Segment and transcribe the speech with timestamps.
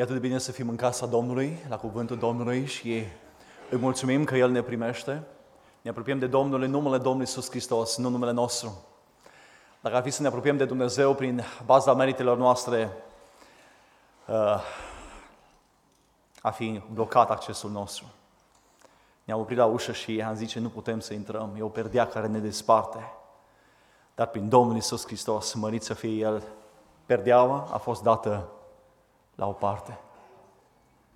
[0.00, 3.04] E atât de bine să fim în casa Domnului, la cuvântul Domnului și
[3.70, 5.22] îi mulțumim că El ne primește.
[5.82, 8.84] Ne apropiem de Domnul în numele Domnului Iisus Hristos, nu numele nostru.
[9.80, 12.92] Dacă ar fi să ne apropiem de Dumnezeu prin baza meritelor noastre,
[14.26, 14.62] uh,
[16.42, 18.04] a fi blocat accesul nostru.
[19.24, 22.26] Ne-am oprit la ușă și am zice, nu putem să intrăm, e o perdea care
[22.26, 23.12] ne desparte.
[24.14, 26.42] Dar prin Domnul Iisus Hristos, mărit să fie El,
[27.06, 28.48] perdeaua a fost dată
[29.40, 29.98] la o parte.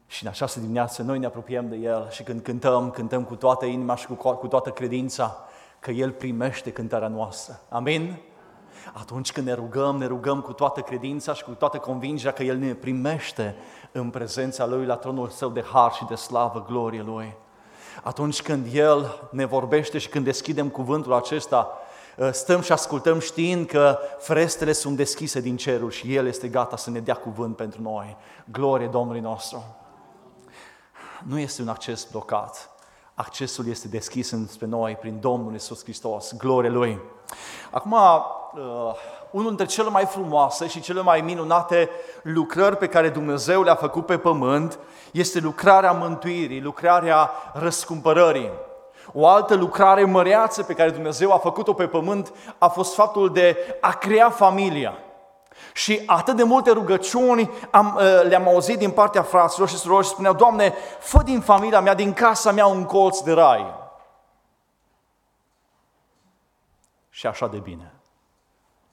[0.07, 3.65] Și în această dimineață noi ne apropiem de El și când cântăm, cântăm cu toată
[3.65, 5.45] inima și cu, cu toată credința
[5.81, 7.61] că El primește cântarea noastră.
[7.69, 8.17] Amin?
[8.93, 12.57] Atunci când ne rugăm, ne rugăm cu toată credința și cu toată convingerea că El
[12.57, 13.57] ne primește
[13.93, 17.37] în prezența Lui la tronul Său de har și de slavă, glorie Lui.
[18.03, 21.84] Atunci când El ne vorbește și când deschidem cuvântul acesta, ă,
[22.33, 26.91] stăm și ascultăm știind că frestele sunt deschise din cerul și El este gata să
[26.91, 28.17] ne dea cuvânt pentru noi.
[28.53, 29.65] Glorie Domnului nostru!
[31.27, 32.71] Nu este un acces blocat.
[33.15, 36.37] Accesul este deschis înspre noi prin Domnul Iisus Hristos.
[36.37, 37.01] Glorie Lui!
[37.71, 38.95] Acum, uh,
[39.31, 41.91] unul dintre cele mai frumoase și cele mai minunate
[42.23, 44.79] lucrări pe care Dumnezeu le-a făcut pe pământ
[45.11, 48.51] este lucrarea mântuirii, lucrarea răscumpărării.
[49.17, 53.79] O altă lucrare măreață pe care Dumnezeu a făcut-o pe pământ a fost faptul de
[53.81, 54.99] a crea familia.
[55.73, 60.11] Și atât de multe rugăciuni am, uh, le-am auzit din partea fraților și surorilor și
[60.11, 63.75] spuneau, Doamne, fă din familia mea, din casa mea un colț de rai.
[67.11, 67.93] Și așa de bine.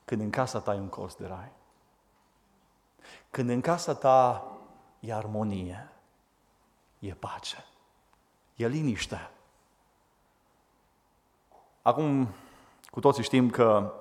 [0.05, 1.51] Când în casa ta e un colț de rai.
[3.29, 4.45] Când în casa ta
[4.99, 5.89] e armonie,
[6.99, 7.65] e pace,
[8.55, 9.29] e liniște.
[11.81, 12.27] Acum,
[12.91, 13.93] cu toții știm că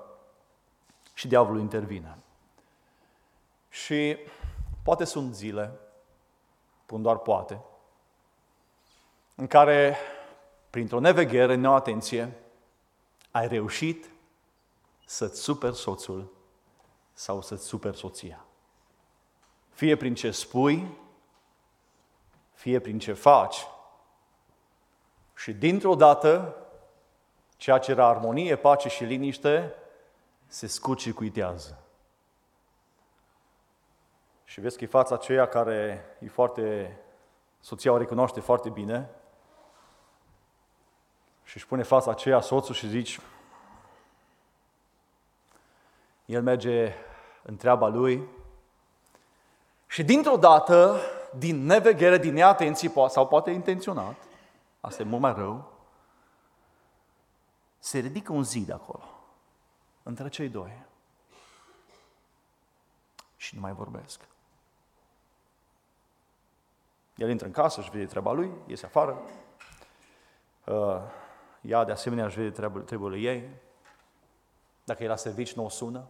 [1.13, 2.17] și diavolul intervine.
[3.69, 4.17] Și
[4.83, 5.79] poate sunt zile,
[6.85, 7.61] pun doar poate,
[9.35, 9.97] în care,
[10.69, 12.37] printr-o neveghere, neoatenție,
[13.31, 14.09] ai reușit
[15.05, 16.33] să-ți super soțul
[17.13, 18.45] sau să-ți super soția.
[19.69, 20.97] Fie prin ce spui,
[22.53, 23.67] fie prin ce faci.
[25.35, 26.55] Și dintr-o dată,
[27.61, 29.73] ceea ce era armonie, pace și liniște,
[30.47, 31.83] se scucicuitează.
[34.43, 36.97] Și vezi că e fața aceea care e foarte,
[37.59, 39.09] soția o recunoaște foarte bine
[41.43, 43.19] și își pune fața aceea soțul și zici,
[46.25, 46.93] el merge
[47.41, 48.27] în treaba lui
[49.87, 50.99] și dintr-o dată,
[51.37, 54.15] din neveghere, din neatenție, sau poate intenționat,
[54.79, 55.70] asta e mult mai rău,
[57.81, 59.03] se ridică un zid acolo,
[60.03, 60.83] între cei doi.
[63.35, 64.27] Și nu mai vorbesc.
[67.15, 69.21] El intră în casă, își vede treaba lui, iese afară.
[70.65, 71.01] Uh,
[71.61, 73.49] ea, de asemenea, își vede treburile ei.
[74.83, 76.07] Dacă e la servici, nu o sună.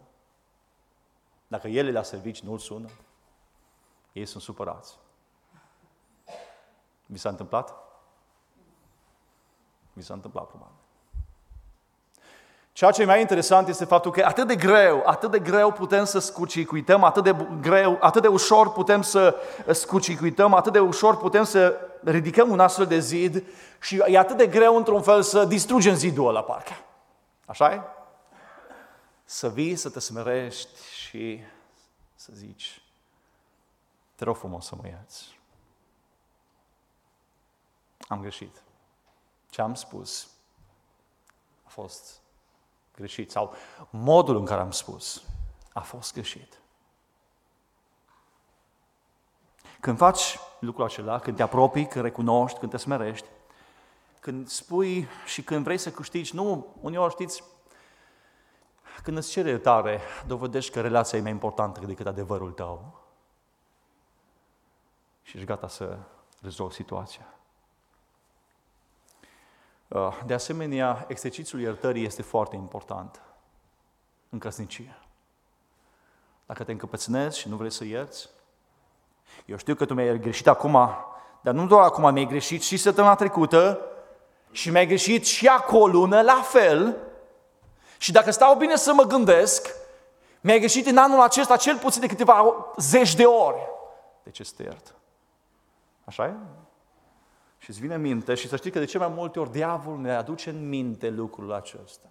[1.48, 2.88] Dacă el e la servici, nu-l sună.
[4.12, 4.98] Ei sunt supărați.
[7.06, 7.74] Mi s-a întâmplat?
[9.92, 10.81] Mi s-a întâmplat, probabil.
[12.72, 16.04] Ceea ce e mai interesant este faptul că atât de greu, atât de greu putem
[16.04, 19.36] să scucicuităm, atât de greu, atât de ușor putem să
[19.72, 23.44] scucicuităm, atât de ușor putem să ridicăm un astfel de zid
[23.80, 26.72] și e atât de greu într-un fel să distrugem zidul ăla, parcă.
[27.46, 27.80] așa e?
[29.24, 31.40] Să vii, să te smerești și
[32.14, 32.82] să zici,
[34.14, 35.38] te rog frumos să mă iați.
[38.08, 38.62] Am greșit.
[39.50, 40.26] Ce am spus
[41.62, 42.21] a fost
[42.94, 43.54] greșit sau
[43.90, 45.24] modul în care am spus
[45.72, 46.60] a fost greșit.
[49.80, 53.26] Când faci lucrul acela, când te apropii, când recunoști, când te smerești,
[54.20, 57.44] când spui și când vrei să câștigi, nu, uneori știți,
[59.02, 63.00] când îți cere tare, dovedești că relația e mai importantă decât adevărul tău.
[65.22, 65.98] Și ești gata să
[66.40, 67.34] rezolvi situația.
[69.94, 73.20] Uh, de asemenea, exercițiul iertării este foarte important
[74.28, 74.98] în căsnicie.
[76.46, 78.28] Dacă te încăpățânezi și nu vrei să ierți,
[79.44, 80.88] eu știu că tu mi-ai greșit acum,
[81.40, 83.80] dar nu doar acum, mi-ai greșit și săptămâna trecută
[84.50, 86.96] și mi-ai greșit și acolo lună la fel.
[87.98, 89.74] Și dacă stau bine să mă gândesc,
[90.40, 93.60] mi-ai greșit în anul acesta cel puțin de câteva zeci de ori.
[94.22, 94.94] De ce să te iert?
[96.04, 96.34] Așa e?
[97.62, 100.14] Și îți vine minte și să știi că de ce mai multe ori diavolul ne
[100.14, 102.08] aduce în minte lucrul acesta.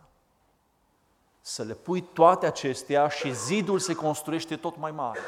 [1.42, 5.19] Să le pui toate acestea și zidul se construiește tot mai mare.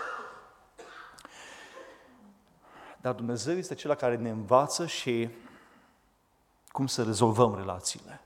[3.01, 5.29] Dar Dumnezeu este cel care ne învață și
[6.67, 8.21] cum să rezolvăm relațiile.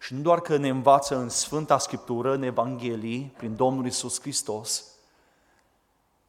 [0.00, 4.84] Și nu doar că ne învață în Sfânta Scriptură, în Evanghelii, prin Domnul Isus Hristos,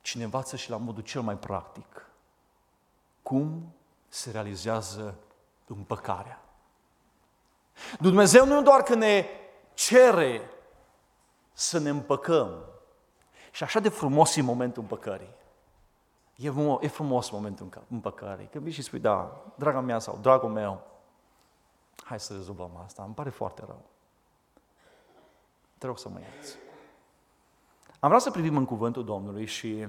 [0.01, 2.05] ci ne învață și la modul cel mai practic.
[3.21, 3.71] Cum
[4.07, 5.15] se realizează
[5.65, 6.41] împăcarea.
[7.99, 9.25] Dumnezeu nu doar că ne
[9.73, 10.41] cere
[11.53, 12.63] să ne împăcăm,
[13.51, 15.35] și așa de frumos e momentul împăcării.
[16.35, 18.47] E, e frumos momentul împăcării.
[18.47, 20.81] Când vii și spui, da, draga mea sau dragul meu,
[22.03, 23.85] hai să rezolvăm asta, îmi pare foarte rău.
[25.77, 26.55] Te rog să mă ierți.
[27.99, 29.87] Am vrea să privim în cuvântul Domnului și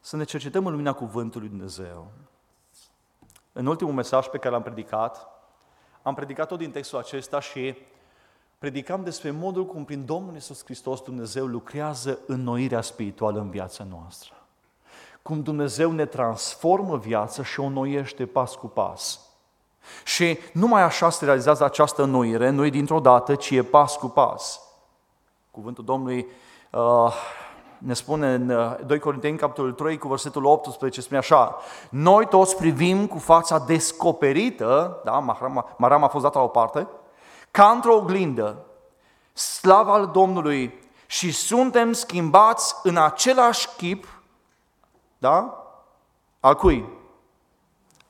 [0.00, 2.10] să ne cercetăm în lumina cuvântului Dumnezeu.
[3.58, 5.28] În ultimul mesaj pe care l-am predicat,
[6.02, 7.76] am predicat tot din textul acesta și
[8.58, 14.34] predicam despre modul cum prin Domnul Iisus Hristos Dumnezeu lucrează înnoirea spirituală în viața noastră.
[15.22, 19.20] Cum Dumnezeu ne transformă viața și o înnoiește pas cu pas.
[20.04, 24.08] Și numai așa se realizează această înnoire, nu e dintr-o dată, ci e pas cu
[24.08, 24.60] pas.
[25.50, 26.26] Cuvântul Domnului
[26.70, 27.14] uh,
[27.78, 28.46] ne spune în
[28.86, 31.56] 2 uh, Corinteni, capitolul 3, cu versetul 18, spune așa,
[31.90, 35.18] noi toți privim cu fața descoperită, da,
[35.76, 36.88] Maram a fost dată la o parte,
[37.50, 38.64] ca într-o oglindă,
[39.32, 44.20] slava al Domnului și suntem schimbați în același chip,
[45.18, 45.64] da?
[46.40, 46.88] Al cui?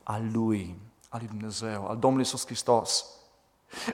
[0.03, 0.79] Al Lui,
[1.09, 3.05] al Lui Dumnezeu, al Domnului Iisus Hristos.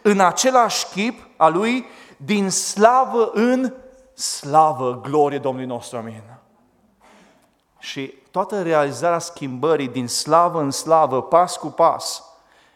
[0.02, 1.84] În același chip al Lui,
[2.16, 3.72] din slavă în
[4.14, 6.22] slavă, glorie Domnului nostru, amin.
[7.78, 12.24] Și toată realizarea schimbării din slavă în slavă, pas cu pas,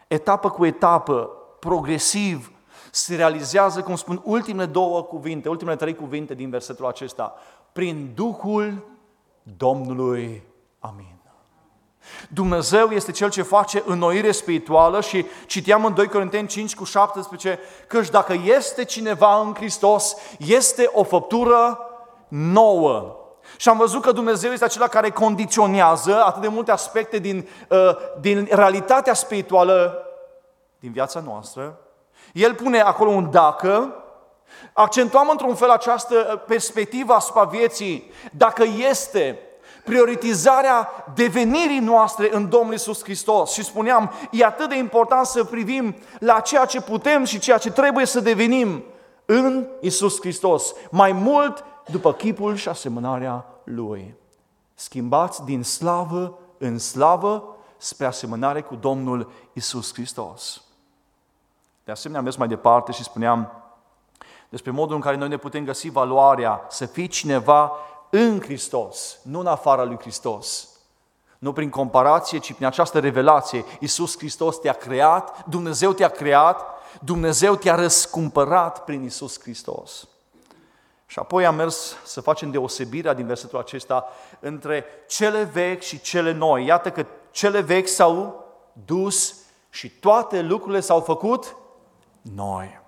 [0.07, 2.51] etapă cu etapă, progresiv,
[2.91, 7.33] se realizează, cum spun ultimele două cuvinte, ultimele trei cuvinte din versetul acesta,
[7.71, 8.87] prin Duhul
[9.57, 10.43] Domnului.
[10.79, 11.18] Amin.
[12.29, 17.59] Dumnezeu este Cel ce face înnoire spirituală și citeam în 2 Corinteni 5 cu 17
[17.87, 21.79] că dacă este cineva în Hristos, este o făptură
[22.27, 23.15] nouă.
[23.57, 27.77] Și am văzut că Dumnezeu este acela care condiționează atât de multe aspecte din, uh,
[28.19, 30.03] din realitatea spirituală
[30.79, 31.79] din viața noastră.
[32.33, 33.93] El pune acolo un dacă,
[34.73, 39.39] accentuăm într-un fel această perspectivă asupra vieții, dacă este
[39.83, 43.51] prioritizarea devenirii noastre în Domnul Isus Hristos.
[43.51, 47.71] Și spuneam, e atât de important să privim la ceea ce putem și ceea ce
[47.71, 48.83] trebuie să devenim
[49.25, 50.73] în Isus Hristos.
[50.91, 54.15] Mai mult după chipul și asemănarea Lui.
[54.73, 60.63] Schimbați din slavă în slavă spre asemănare cu Domnul Isus Hristos.
[61.83, 63.51] De asemenea, am mers mai departe și spuneam
[64.49, 67.71] despre modul în care noi ne putem găsi valoarea să fii cineva
[68.09, 70.67] în Hristos, nu în afara lui Hristos.
[71.37, 73.65] Nu prin comparație, ci prin această revelație.
[73.79, 76.65] Iisus Hristos te-a creat, Dumnezeu te-a creat,
[77.01, 80.07] Dumnezeu te-a răscumpărat prin Iisus Hristos.
[81.05, 84.07] Și apoi am mers să facem deosebirea din versetul acesta
[84.39, 86.65] între cele vechi și cele noi.
[86.65, 88.45] Iată că cele vechi s-au
[88.85, 89.35] dus
[89.69, 91.55] și toate lucrurile s-au făcut
[92.21, 92.78] noi.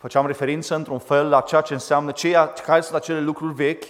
[0.00, 3.84] Făceam referință într-un fel la ceea ce înseamnă, ceea, care sunt acele lucruri vechi,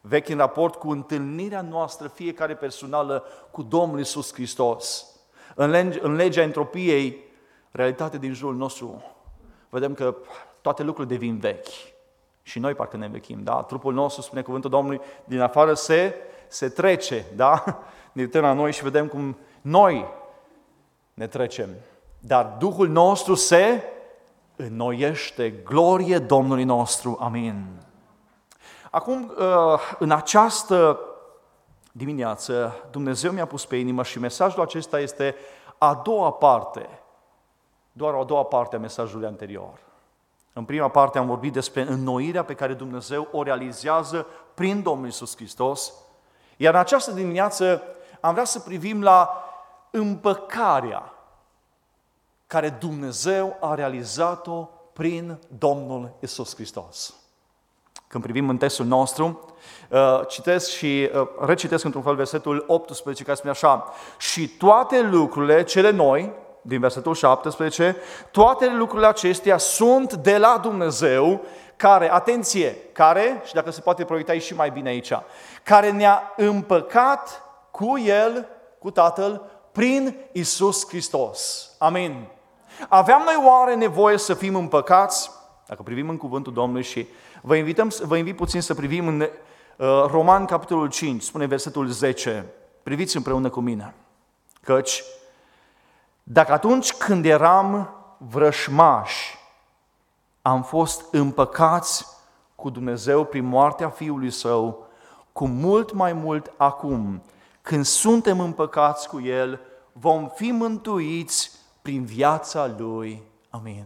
[0.00, 5.06] vechi în raport cu întâlnirea noastră, fiecare personală, cu Domnul Isus Hristos.
[5.54, 7.24] În, lege, în legea entropiei,
[7.70, 9.02] realitatea din jurul nostru,
[9.68, 10.16] vedem că
[10.60, 11.66] toate lucrurile devin vechi.
[12.42, 13.62] Și noi parcă ne învechim, da?
[13.62, 16.14] Trupul nostru, spune cuvântul Domnului, din afară se,
[16.48, 17.64] se trece, da?
[18.12, 20.06] Ne uităm la noi și vedem cum noi
[21.14, 21.68] ne trecem.
[22.18, 23.82] Dar Duhul nostru se
[24.56, 25.50] înnoiește.
[25.50, 27.16] Glorie Domnului nostru.
[27.20, 27.66] Amin.
[28.90, 31.00] Acum, uh, în această
[31.92, 35.34] dimineață, Dumnezeu mi-a pus pe inimă și mesajul acesta este
[35.78, 36.88] a doua parte,
[37.92, 39.78] doar a doua parte a mesajului anterior.
[40.52, 45.36] În prima parte am vorbit despre înnoirea pe care Dumnezeu o realizează prin Domnul Isus
[45.36, 45.92] Hristos,
[46.56, 47.82] iar în această dimineață
[48.20, 49.44] am vrea să privim la
[49.90, 51.12] împăcarea
[52.46, 57.14] care Dumnezeu a realizat-o prin Domnul Isus Hristos.
[58.08, 59.54] Când privim în textul nostru,
[59.90, 65.64] uh, citesc și uh, recitesc într-un fel versetul 18 care spune așa Și toate lucrurile
[65.64, 67.96] cele noi, din versetul 17,
[68.30, 71.44] toate lucrurile acestea sunt de la Dumnezeu,
[71.76, 75.12] care, atenție, care, și dacă se poate proiecta și mai bine aici,
[75.62, 78.48] care ne-a împăcat cu El,
[78.78, 81.70] cu Tatăl, prin Isus Hristos.
[81.78, 82.28] Amin.
[82.88, 85.30] Aveam noi oare nevoie să fim împăcați?
[85.66, 87.06] Dacă privim în cuvântul Domnului și
[87.42, 89.28] vă, invităm, vă invit puțin să privim în
[89.76, 92.46] Uh, Roman, capitolul 5, spune versetul 10.
[92.82, 93.94] Priviți împreună cu mine.
[94.62, 95.04] Căci,
[96.22, 99.38] dacă atunci când eram vrășmași,
[100.42, 102.06] am fost împăcați
[102.54, 104.86] cu Dumnezeu prin moartea Fiului Său,
[105.32, 107.22] cu mult mai mult acum,
[107.62, 109.60] când suntem împăcați cu El,
[109.92, 111.50] vom fi mântuiți
[111.86, 113.22] prin viața Lui.
[113.50, 113.84] Amin.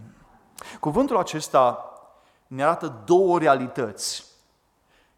[0.80, 1.92] Cuvântul acesta
[2.46, 4.24] ne arată două realități.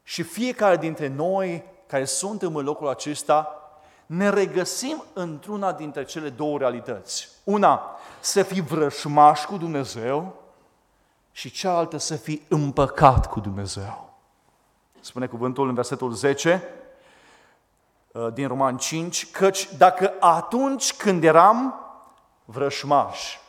[0.02, 3.56] Și fiecare dintre noi care suntem în locul acesta,
[4.06, 7.28] ne regăsim într-una dintre cele două realități.
[7.44, 10.34] Una, să fii vrășmaș cu Dumnezeu
[11.32, 14.14] și cealaltă să fii împăcat cu Dumnezeu.
[15.00, 16.62] Spune cuvântul în versetul 10
[18.12, 21.81] uh, din Roman 5, căci dacă atunci când eram
[22.44, 23.40] vrășmași,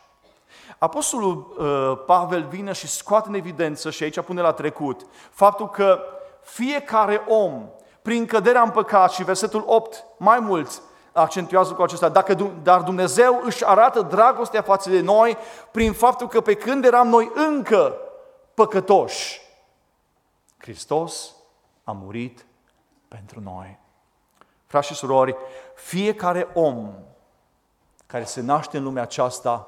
[0.84, 6.00] Apostolul uh, Pavel vine și scoate în evidență, și aici pune la trecut, faptul că
[6.42, 7.70] fiecare om,
[8.02, 10.82] prin căderea în păcat, și versetul 8 mai mult
[11.12, 12.34] accentuează cu acesta, dacă,
[12.64, 15.38] dar Dumnezeu își arată dragostea față de noi
[15.72, 17.98] prin faptul că pe când eram noi încă
[18.54, 19.42] păcătoși,
[20.58, 21.36] Hristos
[21.84, 22.46] a murit
[23.08, 23.80] pentru noi.
[24.66, 25.36] Frați și surori,
[25.76, 26.94] fiecare om
[28.14, 29.68] care se naște în lumea aceasta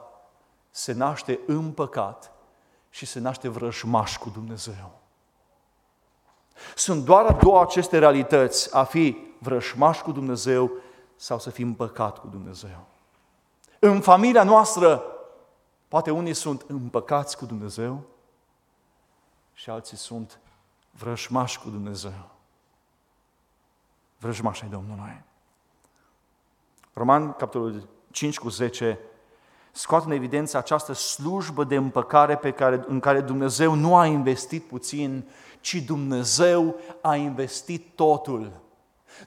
[0.70, 2.32] se naște în păcat
[2.90, 5.00] și se naște vrăjmaș cu Dumnezeu.
[6.76, 10.72] Sunt doar două aceste realități, a fi vrăjmaș cu Dumnezeu
[11.16, 12.86] sau să fim păcat cu Dumnezeu.
[13.80, 15.04] În familia noastră,
[15.88, 18.02] poate unii sunt împăcați cu Dumnezeu
[19.54, 20.40] și alții sunt
[20.92, 22.30] vrăjmași cu Dumnezeu.
[24.18, 25.24] Vrăjmași ai Domnului.
[26.94, 29.00] Roman, capitolul 5 cu 10,
[29.72, 34.64] scoate în evidență această slujbă de împăcare pe care, în care Dumnezeu nu a investit
[34.64, 35.30] puțin,
[35.62, 38.52] ci Dumnezeu a investit totul.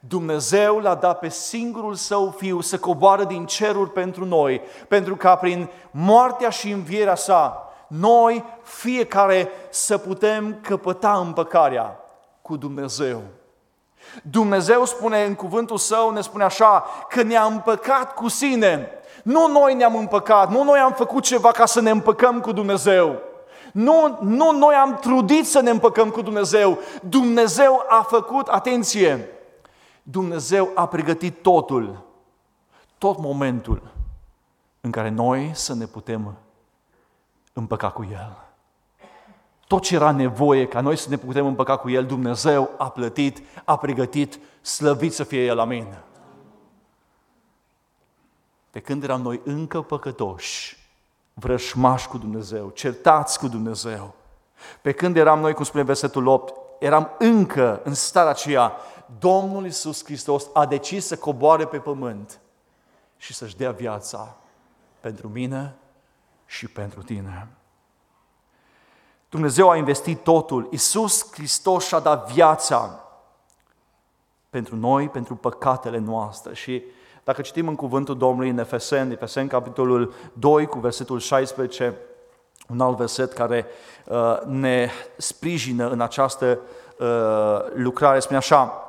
[0.00, 5.37] Dumnezeu l-a dat pe singurul său fiu să coboară din ceruri pentru noi, pentru ca
[5.37, 12.00] prin moartea și învierea sa, noi fiecare să putem căpăta împăcarea
[12.42, 13.23] cu Dumnezeu.
[14.23, 18.88] Dumnezeu spune în cuvântul său, ne spune așa, că ne-a împăcat cu sine.
[19.23, 23.19] Nu noi ne-am împăcat, nu noi am făcut ceva ca să ne împăcăm cu Dumnezeu.
[23.73, 26.79] Nu, nu noi am trudit să ne împăcăm cu Dumnezeu.
[27.03, 29.29] Dumnezeu a făcut, atenție,
[30.03, 32.05] Dumnezeu a pregătit totul,
[32.99, 33.83] tot momentul
[34.81, 36.35] în care noi să ne putem
[37.53, 38.48] împăca cu El.
[39.69, 43.43] Tot ce era nevoie ca noi să ne putem împăca cu El, Dumnezeu a plătit,
[43.65, 45.99] a pregătit, slăvit să fie El, amin.
[48.71, 50.77] Pe când eram noi încă păcătoși,
[51.35, 54.15] vrășmași cu Dumnezeu, certați cu Dumnezeu,
[54.83, 58.73] pe când eram noi, cum spune versetul 8, eram încă în starea aceea,
[59.19, 62.41] Domnul Iisus Hristos a decis să coboare pe pământ
[63.17, 64.37] și să-și dea viața
[65.01, 65.75] pentru mine
[66.47, 67.49] și pentru tine.
[69.29, 70.69] Dumnezeu a investit totul.
[70.71, 73.05] Iisus Hristos și-a dat viața
[74.51, 76.55] pentru noi, pentru păcatele noastre.
[76.55, 76.83] Și
[77.25, 81.95] dacă citim în cuvântul Domnului în Efesen, Efesen capitolul 2 cu versetul 16,
[82.69, 83.67] un alt verset care
[84.05, 86.61] uh, ne sprijină în această
[86.99, 87.07] uh,
[87.75, 88.83] lucrare, spune așa,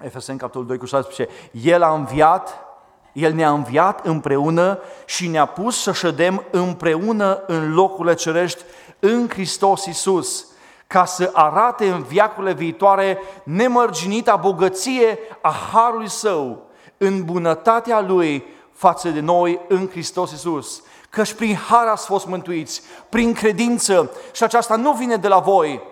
[0.00, 2.66] Efesen capitolul 2 cu 16, El a înviat,
[3.12, 8.62] El ne-a înviat împreună și ne-a pus să ședem împreună în locurile cerești
[9.06, 10.46] în Hristos Iisus,
[10.86, 16.62] ca să arate în viacurile viitoare nemărginita bogăție a Harului Său,
[16.96, 20.82] în bunătatea Lui față de noi în Hristos Iisus.
[21.10, 25.82] Căci prin har ați fost mântuiți, prin credință și aceasta nu vine de la voi,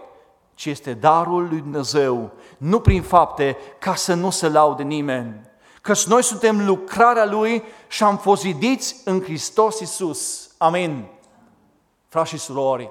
[0.55, 5.41] ci este darul lui Dumnezeu, nu prin fapte, ca să nu se laude nimeni.
[5.81, 10.51] Căci noi suntem lucrarea Lui și am fost zidiți în Hristos Iisus.
[10.59, 11.05] Amin.
[12.09, 12.91] Frați și surori,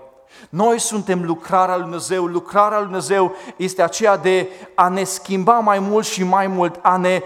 [0.49, 2.25] noi suntem lucrarea lui Dumnezeu.
[2.25, 6.97] Lucrarea lui Dumnezeu este aceea de a ne schimba mai mult și mai mult, a
[6.97, 7.23] ne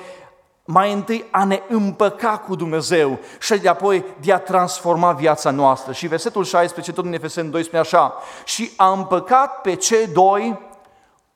[0.70, 5.92] mai întâi a ne împăca cu Dumnezeu și de apoi de a transforma viața noastră.
[5.92, 8.14] Și versetul 16, tot în Efesen 2, spune așa,
[8.46, 10.60] și a împăcat pe cei doi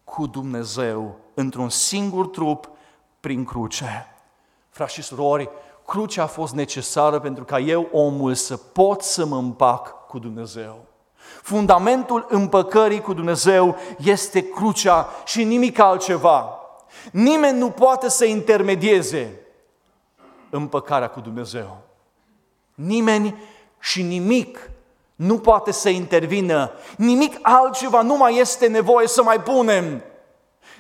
[0.04, 2.70] cu Dumnezeu într-un singur trup
[3.20, 4.16] prin cruce.
[4.70, 5.50] Frați și surori,
[5.86, 10.86] crucea a fost necesară pentru ca eu, omul, să pot să mă împac cu Dumnezeu.
[11.42, 16.60] Fundamentul împăcării cu Dumnezeu este crucea și nimic altceva.
[17.12, 19.40] Nimeni nu poate să intermedieze
[20.50, 21.78] împăcarea cu Dumnezeu.
[22.76, 23.36] Nimeni
[23.80, 24.70] și nimic
[25.16, 26.72] nu poate să intervină.
[26.98, 30.04] Nimic altceva nu mai este nevoie să mai punem.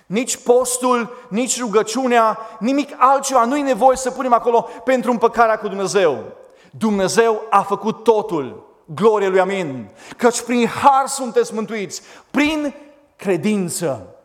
[0.06, 3.46] Nici postul, nici rugăciunea, nimic altceva.
[3.46, 6.24] Nu e nevoie să punem acolo pentru împăcarea cu Dumnezeu.
[6.72, 8.71] Dumnezeu a făcut totul.
[8.94, 9.90] Glorie lui Amin.
[10.18, 12.76] Căci prin har sunteți mântuiți, prin
[13.16, 14.16] credință.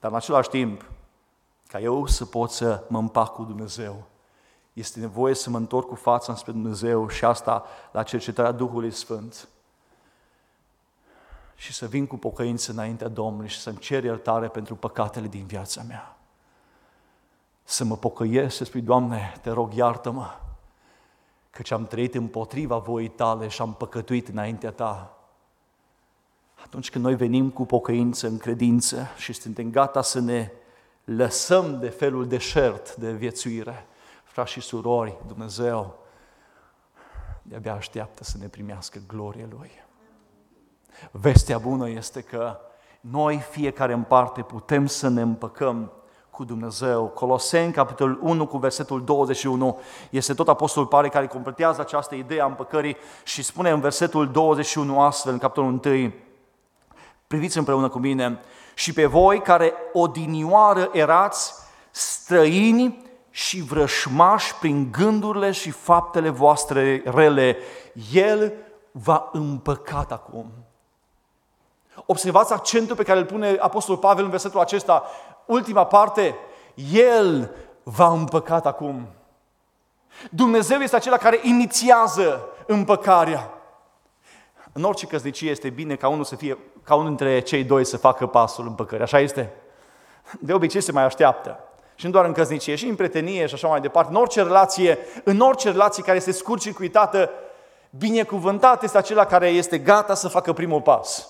[0.00, 0.84] Dar în același timp,
[1.66, 4.02] ca eu să pot să mă împac cu Dumnezeu,
[4.72, 9.48] este nevoie să mă întorc cu fața spre Dumnezeu și asta la cercetarea Duhului Sfânt.
[11.54, 15.82] Și să vin cu pocăință înaintea Domnului și să-mi cer iertare pentru păcatele din viața
[15.82, 16.16] mea.
[17.64, 20.30] Să mă pocăiesc și spui, Doamne, te rog, iartă-mă,
[21.50, 25.14] căci am trăit împotriva voii tale și am păcătuit înaintea ta.
[26.64, 30.50] Atunci când noi venim cu pocăință în credință și suntem gata să ne
[31.04, 33.86] lăsăm de felul deșert de viețuire,
[34.24, 35.98] frați și surori, Dumnezeu
[37.42, 39.70] de-abia așteaptă să ne primească gloria Lui.
[41.10, 42.58] Vestea bună este că
[43.00, 45.92] noi, fiecare în parte, putem să ne împăcăm
[46.40, 47.06] cu Dumnezeu.
[47.06, 49.80] Coloseni, capitolul 1, cu versetul 21,
[50.10, 55.00] este tot Apostolul Pare care completează această idee a împăcării și spune în versetul 21
[55.00, 56.12] astfel, în capitolul 1,
[57.26, 58.40] priviți împreună cu mine,
[58.74, 61.54] și pe voi care odinioară erați
[61.90, 67.56] străini și vrășmași prin gândurile și faptele voastre rele,
[68.12, 68.52] El
[68.92, 70.52] va împăcat acum.
[72.06, 75.04] Observați accentul pe care îl pune Apostolul Pavel în versetul acesta,
[75.50, 76.36] ultima parte,
[76.92, 79.08] El va împăcat acum.
[80.30, 83.50] Dumnezeu este acela care inițiază împăcarea.
[84.72, 87.96] În orice căsnicie este bine ca unul să fie, ca unul dintre cei doi să
[87.96, 89.04] facă pasul împăcării.
[89.04, 89.52] Așa este?
[90.40, 91.64] De obicei se mai așteaptă.
[91.94, 94.10] Și nu doar în căsnicie, și în prietenie și așa mai departe.
[94.10, 97.30] În orice relație, în orice relație care este scurt-circuitată,
[97.90, 101.28] binecuvântat este acela care este gata să facă primul pas.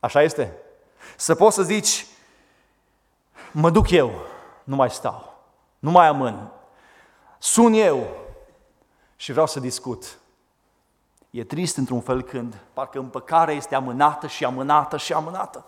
[0.00, 0.56] Așa este?
[1.16, 2.06] Să poți să zici,
[3.54, 4.10] mă duc eu,
[4.64, 5.34] nu mai stau,
[5.78, 6.50] nu mai amân,
[7.38, 8.06] sun eu
[9.16, 10.18] și vreau să discut.
[11.30, 15.64] E trist într-un fel când parcă împăcarea este amânată și amânată și amânată.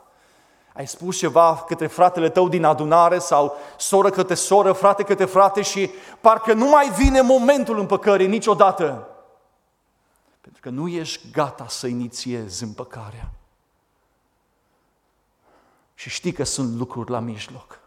[0.73, 5.63] Ai spus ceva către fratele tău din adunare sau soră către soră, frate către frate
[5.63, 9.09] și parcă nu mai vine momentul împăcării niciodată.
[10.41, 13.31] Pentru că nu ești gata să inițiezi împăcarea.
[15.99, 17.81] Și știi că sunt lucruri la mijloc.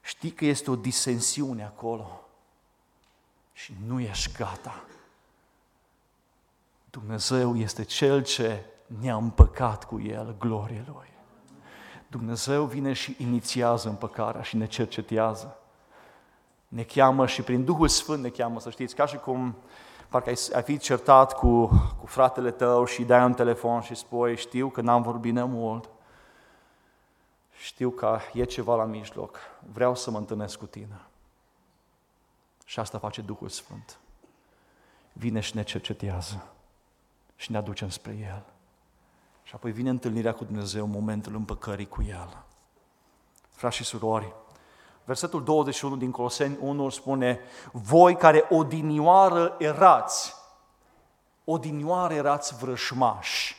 [0.00, 2.20] Știi că este o disensiune acolo.
[3.52, 4.84] Și nu ești gata.
[6.90, 8.64] Dumnezeu este Cel ce
[9.00, 11.06] ne-a împăcat cu El, glorie Lui.
[12.08, 15.58] Dumnezeu vine și inițiază împăcarea și ne cercetează.
[16.68, 19.56] Ne cheamă și prin Duhul Sfânt ne cheamă, să știți, ca și cum
[20.08, 21.66] parcă ai, ai fi certat cu,
[22.00, 25.88] cu fratele tău și dai un telefon și spui, știu că n-am vorbit mult,
[27.58, 29.38] știu că e ceva la mijloc,
[29.72, 31.00] vreau să mă întâlnesc cu tine.
[32.64, 33.98] Și asta face Duhul Sfânt.
[35.12, 36.46] Vine și ne cercetează
[37.36, 38.42] și ne aducem spre El.
[39.42, 42.42] Și apoi vine întâlnirea cu Dumnezeu, momentul împăcării cu El.
[43.48, 44.32] Frați și surori,
[45.04, 47.40] versetul 21 din Coloseni 1 spune,
[47.72, 50.34] voi care odinioară erați,
[51.44, 53.56] odinioară erați vrășmași,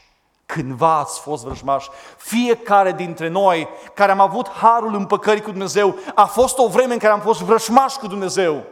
[0.54, 1.90] cândva ați fost vrăjmași.
[2.18, 7.00] Fiecare dintre noi care am avut harul împăcării cu Dumnezeu, a fost o vreme în
[7.00, 8.64] care am fost vrăjmași cu Dumnezeu.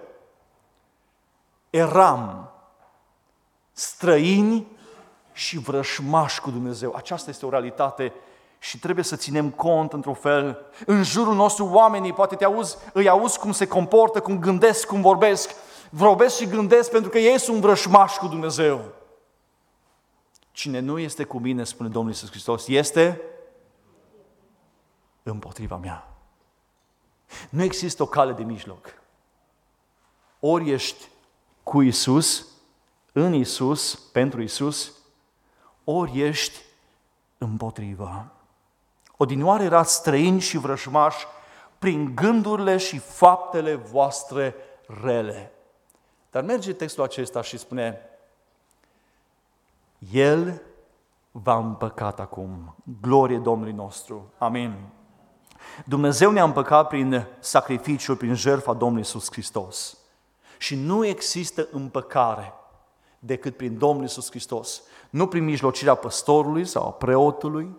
[1.69, 2.49] Eram
[3.71, 4.67] străini
[5.33, 6.93] și vrășmași cu Dumnezeu.
[6.95, 8.13] Aceasta este o realitate
[8.59, 10.65] și trebuie să ținem cont într-un fel.
[10.85, 15.01] În jurul nostru oamenii, poate te auzi, îi auzi cum se comportă, cum gândesc, cum
[15.01, 15.55] vorbesc.
[15.89, 18.81] Vorbesc și gândesc pentru că ei sunt vrășmași cu Dumnezeu.
[20.57, 23.21] Cine nu este cu mine, spune Domnul Iisus Hristos, este
[25.23, 26.07] împotriva mea.
[27.49, 29.01] Nu există o cale de mijloc.
[30.39, 31.07] Ori ești
[31.63, 32.47] cu Isus,
[33.11, 34.93] în Isus, pentru Isus,
[35.83, 36.61] ori ești
[37.37, 38.31] împotriva.
[39.17, 41.25] Odinioare erați străini și vrăjmași
[41.79, 44.55] prin gândurile și faptele voastre
[45.03, 45.51] rele.
[46.31, 48.01] Dar merge textul acesta și spune,
[50.11, 50.61] El
[51.31, 52.75] va împăcat acum.
[53.01, 54.33] Glorie Domnului nostru.
[54.37, 54.75] Amin.
[55.85, 59.97] Dumnezeu ne-a împăcat prin sacrificiul, prin jertfa Domnului Iisus Hristos.
[60.57, 62.53] Și nu există împăcare
[63.19, 64.81] decât prin Domnul Iisus Hristos.
[65.09, 67.75] Nu prin mijlocirea păstorului sau a preotului,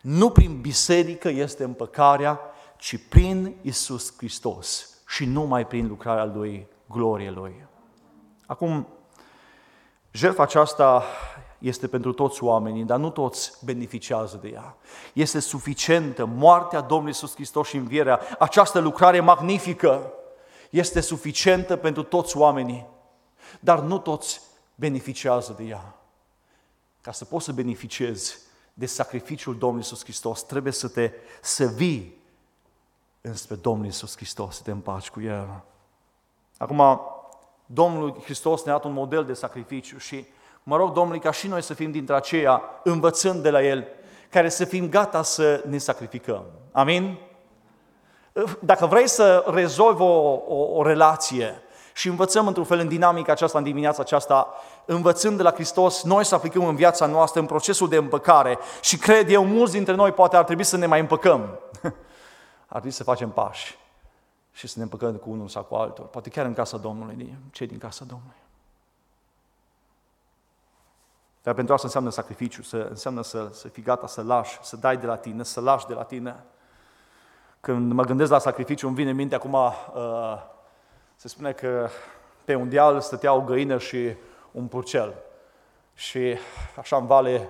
[0.00, 2.40] nu prin biserică este împăcarea,
[2.76, 7.66] ci prin Iisus Hristos și numai prin lucrarea Lui, glorie Lui.
[8.46, 8.86] Acum,
[10.10, 11.04] jertfa aceasta
[11.60, 14.76] este pentru toți oamenii, dar nu toți beneficiază de ea.
[15.12, 20.12] Este suficientă moartea Domnului Iisus Hristos și învierea, această lucrare magnifică
[20.70, 22.86] este suficientă pentru toți oamenii,
[23.60, 24.40] dar nu toți
[24.74, 25.94] beneficiază de ea.
[27.00, 28.38] Ca să poți să beneficiezi
[28.74, 32.18] de sacrificiul Domnului Iisus Hristos, trebuie să te să vii
[33.20, 35.62] înspre Domnul Iisus Hristos, să te împaci cu El.
[36.58, 37.00] Acum,
[37.66, 40.26] Domnul Hristos ne-a dat un model de sacrificiu și
[40.62, 43.86] mă rog Domnului ca și noi să fim dintre aceia, învățând de la El,
[44.30, 46.44] care să fim gata să ne sacrificăm.
[46.72, 47.18] Amin?
[48.60, 53.58] Dacă vrei să rezolvi o, o, o relație și învățăm într-un fel în dinamica aceasta,
[53.58, 54.48] în dimineața aceasta,
[54.84, 58.96] învățând de la Hristos, noi să aplicăm în viața noastră, în procesul de împăcare și
[58.96, 61.58] cred eu, mulți dintre noi poate ar trebui să ne mai împăcăm.
[62.72, 63.78] ar trebui să facem pași
[64.52, 66.04] și să ne împăcăm cu unul sau cu altul.
[66.04, 68.39] Poate chiar în casa Domnului, cei din casa Domnului.
[71.42, 74.96] Dar pentru asta înseamnă sacrificiu, să, înseamnă să, să fii gata să lași, să dai
[74.96, 76.44] de la tine, să lași de la tine.
[77.60, 79.72] Când mă gândesc la sacrificiu, îmi vine în minte acum, uh,
[81.16, 81.88] se spune că
[82.44, 84.14] pe un deal stătea o găină și
[84.52, 85.14] un purcel.
[85.94, 86.36] Și
[86.76, 87.48] așa în vale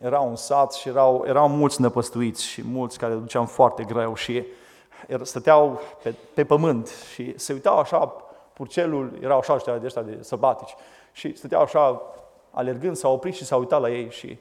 [0.00, 4.46] era un sat și erau, erau mulți năpăstuiți și mulți care duceam foarte greu și
[5.22, 8.12] stăteau pe, pe pământ și se uitau așa,
[8.52, 10.74] purcelul, erau așa ăștia de ăștia de săbatici
[11.12, 12.02] și stăteau așa
[12.54, 14.38] alergând, s-au oprit și s-au uitat la ei și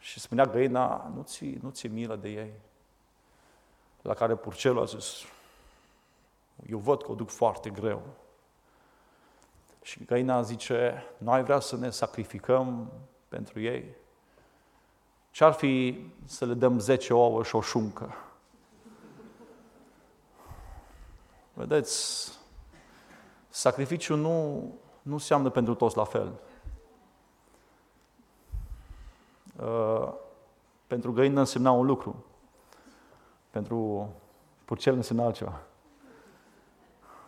[0.00, 2.52] și spunea găina, nu ți, nu ți milă de ei.
[4.02, 5.24] La care purcelul a zis,
[6.66, 8.02] eu văd că o duc foarte greu.
[9.82, 12.92] Și găina zice, noi vrea să ne sacrificăm
[13.28, 13.84] pentru ei?
[15.30, 18.14] Ce-ar fi să le dăm 10 ouă și o șuncă?
[21.52, 22.28] Vedeți,
[23.48, 24.64] sacrificiul nu,
[25.10, 26.32] nu înseamnă pentru toți la fel.
[29.60, 30.12] Uh,
[30.86, 32.24] pentru găină însemna un lucru.
[33.50, 34.08] Pentru
[34.64, 35.60] purcel însemna altceva.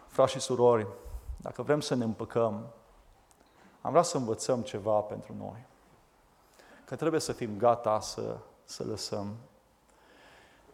[0.07, 0.87] Frați și surori,
[1.37, 2.67] dacă vrem să ne împăcăm,
[3.81, 5.67] am vrea să învățăm ceva pentru noi.
[6.85, 9.37] Că trebuie să fim gata să, să lăsăm.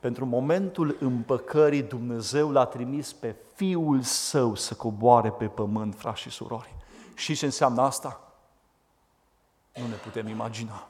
[0.01, 6.31] Pentru momentul împăcării, Dumnezeu l-a trimis pe Fiul Său să coboare pe pământ, frați și
[6.31, 6.77] surori.
[7.19, 8.21] Și ce înseamnă asta?
[9.75, 10.89] Nu ne putem imagina.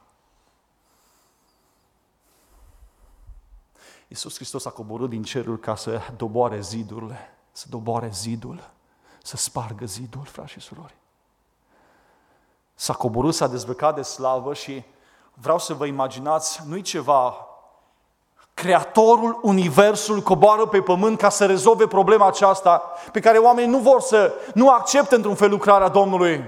[4.09, 8.71] Iisus Hristos a coborât din cerul ca să doboare zidurile, să doboare zidul,
[9.23, 10.95] să spargă zidul, frați și surori.
[12.75, 14.85] S-a coborât, s-a dezbrăcat de slavă și
[15.35, 17.48] vreau să vă imaginați, nu-i ceva
[18.59, 22.79] Creatorul Universului coboară pe pământ ca să rezolve problema aceasta
[23.13, 26.45] pe care oamenii nu vor să, nu accepte într-un fel lucrarea Domnului.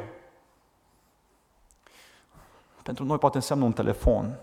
[2.83, 4.39] Pentru noi poate înseamnă un telefon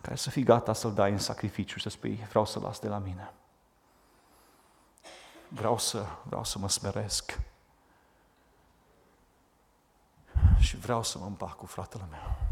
[0.00, 2.88] care să fii gata să-l dai în sacrificiu și să spui, vreau să las de
[2.88, 3.32] la mine.
[5.48, 7.38] Vreau să, vreau să mă smeresc.
[10.58, 12.49] Și vreau să mă împac cu fratele meu.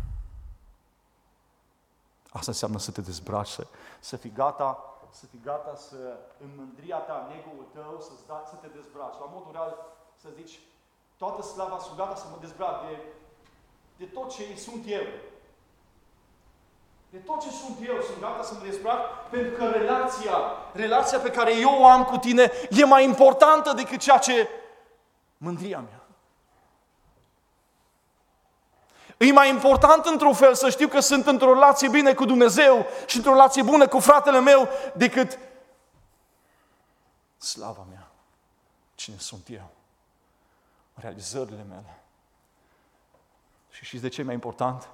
[2.33, 3.67] Asta înseamnă să te dezbraci, să,
[4.01, 5.97] să fii gata, să fii gata să,
[6.45, 9.21] în mândria ta, în ego tău, să, da, să te dezbraci.
[9.21, 9.73] La modul real,
[10.23, 10.61] să zici,
[11.17, 12.95] toată slava sunt gata să mă dezbrac de,
[13.97, 15.07] de tot ce sunt eu.
[17.11, 20.37] De tot ce sunt eu, sunt gata să mă dezbrac, pentru că relația,
[20.73, 24.49] relația pe care eu o am cu tine e mai importantă decât ceea ce
[25.37, 25.98] mândria mea.
[29.19, 33.17] E mai important într-un fel să știu că sunt într-o relație bine cu Dumnezeu și
[33.17, 35.39] într-o relație bună cu fratele meu decât
[37.39, 38.11] slava mea.
[38.95, 39.71] Cine sunt eu?
[40.95, 42.03] Realizările mele.
[43.71, 44.89] Și știți de ce e mai important?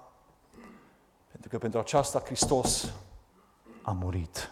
[1.30, 2.92] Pentru că pentru aceasta Hristos
[3.82, 4.50] a murit.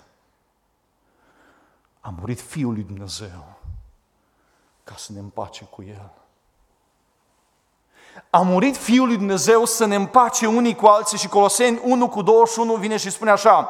[2.00, 3.58] A murit Fiul lui Dumnezeu
[4.84, 6.21] ca să ne împace cu El.
[8.30, 12.22] A murit Fiul lui Dumnezeu să ne împace unii cu alții și Coloseni 1 cu
[12.22, 13.68] 21 vine și spune așa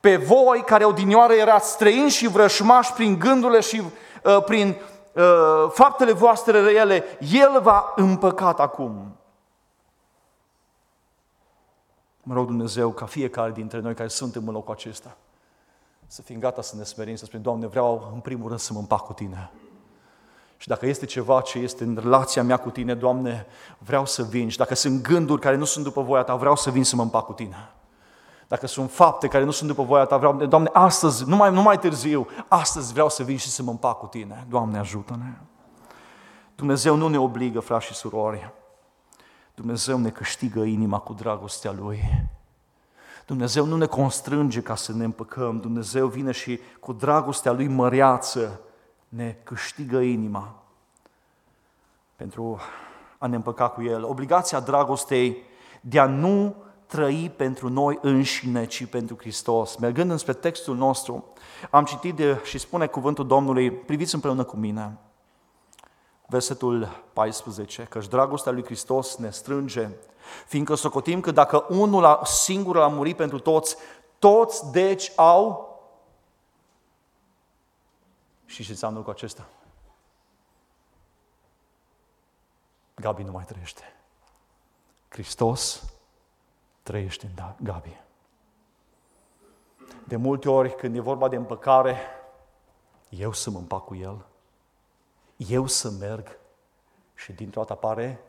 [0.00, 3.82] Pe voi care odinioară erați străini și vrășmași prin gândurile și
[4.24, 4.76] uh, prin
[5.12, 9.16] uh, faptele voastre rele, El v-a împăcat acum.
[12.22, 15.16] Mă rog Dumnezeu ca fiecare dintre noi care suntem în locul acesta
[16.12, 18.78] să fim gata să ne smerim, să spunem, Doamne, vreau în primul rând să mă
[18.78, 19.50] împac cu Tine.
[20.62, 23.46] Și dacă este ceva ce este în relația mea cu Tine, Doamne,
[23.78, 24.48] vreau să vin.
[24.48, 27.02] Și dacă sunt gânduri care nu sunt după voia Ta, vreau să vin să mă
[27.02, 27.70] împac cu Tine.
[28.48, 31.62] Dacă sunt fapte care nu sunt după voia Ta, vreau, Doamne, astăzi, nu mai, nu
[31.62, 34.46] mai târziu, astăzi vreau să vin și să mă împac cu Tine.
[34.48, 35.32] Doamne, ajută-ne.
[36.54, 38.52] Dumnezeu nu ne obligă, frați și surori.
[39.54, 42.28] Dumnezeu ne câștigă inima cu dragostea Lui.
[43.26, 48.60] Dumnezeu nu ne constrânge ca să ne împăcăm, Dumnezeu vine și cu dragostea Lui măreață
[49.14, 50.62] ne câștigă inima
[52.16, 52.60] pentru
[53.18, 54.04] a ne împăca cu El.
[54.04, 55.42] Obligația dragostei
[55.80, 56.54] de a nu
[56.86, 59.76] trăi pentru noi înșine, ci pentru Hristos.
[59.76, 61.24] Mergând înspre textul nostru,
[61.70, 64.98] am citit de, și spune cuvântul Domnului, priviți împreună cu mine,
[66.26, 69.88] versetul 14, căci dragostea lui Hristos ne strânge,
[70.46, 73.76] fiindcă socotim că dacă unul singur a murit pentru toți,
[74.18, 75.70] toți deci au...
[78.52, 79.48] Și ce înseamnă cu acesta?
[82.94, 83.82] Gabi nu mai trăiește.
[85.08, 85.92] Hristos
[86.82, 88.00] trăiește în da- Gabi.
[90.04, 91.96] De multe ori, când e vorba de împăcare,
[93.08, 94.26] eu să mă împac cu El,
[95.36, 96.38] eu să merg
[97.14, 98.20] și dintr-o dată apare,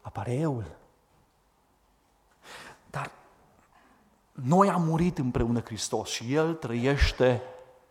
[0.00, 0.76] apare euul.
[2.90, 3.10] Dar
[4.32, 7.42] noi am murit împreună Hristos și El trăiește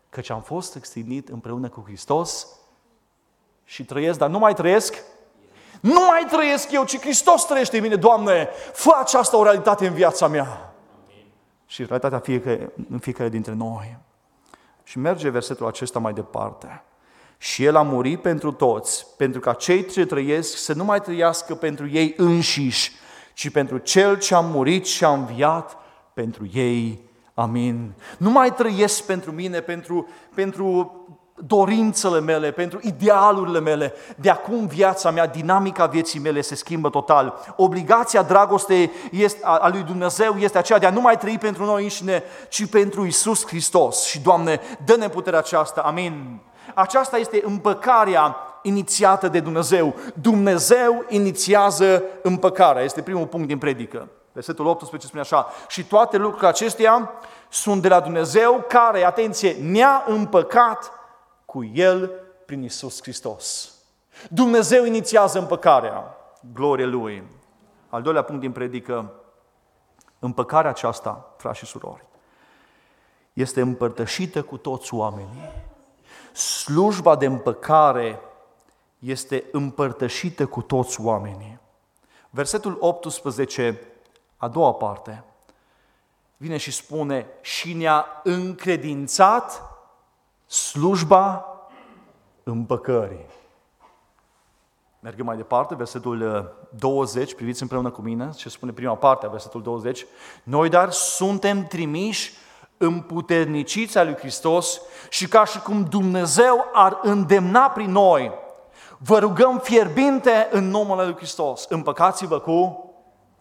[0.09, 2.47] căci am fost extindit împreună cu Hristos
[3.63, 5.03] și trăiesc, dar nu mai trăiesc
[5.79, 7.95] nu mai trăiesc eu, ci Hristos trăiește în mine.
[7.95, 10.73] Doamne, fă această o realitate în viața mea.
[11.05, 11.25] Amin.
[11.65, 13.97] Și realitatea fiecare, în fiecare dintre noi.
[14.83, 16.83] Și merge versetul acesta mai departe.
[17.37, 21.55] Și El a murit pentru toți, pentru ca cei ce trăiesc să nu mai trăiască
[21.55, 22.91] pentru ei înșiși,
[23.33, 25.77] ci pentru Cel ce a murit și a înviat
[26.13, 27.08] pentru ei.
[27.39, 27.93] Amin.
[28.17, 30.93] Nu mai trăiesc pentru mine, pentru, pentru
[31.35, 33.93] dorințele mele, pentru idealurile mele.
[34.15, 37.53] De acum viața mea, dinamica vieții mele se schimbă total.
[37.55, 41.65] Obligația dragostei este, a, a lui Dumnezeu este aceea de a nu mai trăi pentru
[41.65, 44.03] noi înșine, ci pentru Isus Hristos.
[44.03, 45.81] Și, Doamne, dă-ne puterea aceasta.
[45.81, 46.39] Amin.
[46.73, 49.95] Aceasta este împăcarea inițiată de Dumnezeu.
[50.13, 52.83] Dumnezeu inițiază împăcarea.
[52.83, 54.07] Este primul punct din predică.
[54.39, 57.11] Versetul 18 spune așa, și toate lucrurile acestea
[57.49, 60.91] sunt de la Dumnezeu care, atenție, ne-a împăcat
[61.45, 62.11] cu El
[62.45, 63.73] prin Isus Hristos.
[64.29, 66.15] Dumnezeu inițiază împăcarea,
[66.53, 67.23] glorie Lui.
[67.89, 69.13] Al doilea punct din predică,
[70.19, 72.05] împăcarea aceasta, frați și surori,
[73.33, 75.51] este împărtășită cu toți oamenii.
[76.31, 78.19] Slujba de împăcare
[78.99, 81.59] este împărtășită cu toți oamenii.
[82.29, 83.81] Versetul 18,
[84.39, 85.23] a doua parte,
[86.37, 89.61] vine și spune și ne-a încredințat
[90.45, 91.45] slujba
[92.43, 93.25] împăcării.
[94.99, 96.17] Mergem mai departe, versetul
[96.69, 100.05] 20, uh, priviți împreună cu mine ce spune prima parte a versetul 20.
[100.43, 102.33] Noi dar suntem trimiși
[102.77, 108.31] împuterniciți a lui Hristos și ca și cum Dumnezeu ar îndemna prin noi,
[108.97, 112.89] vă rugăm fierbinte în numele lui Hristos, împăcați-vă cu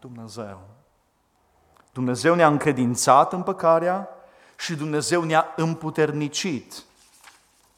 [0.01, 0.78] Dumnezeu.
[1.93, 4.09] Dumnezeu ne-a încredințat împăcarea
[4.57, 6.83] și Dumnezeu ne-a împuternicit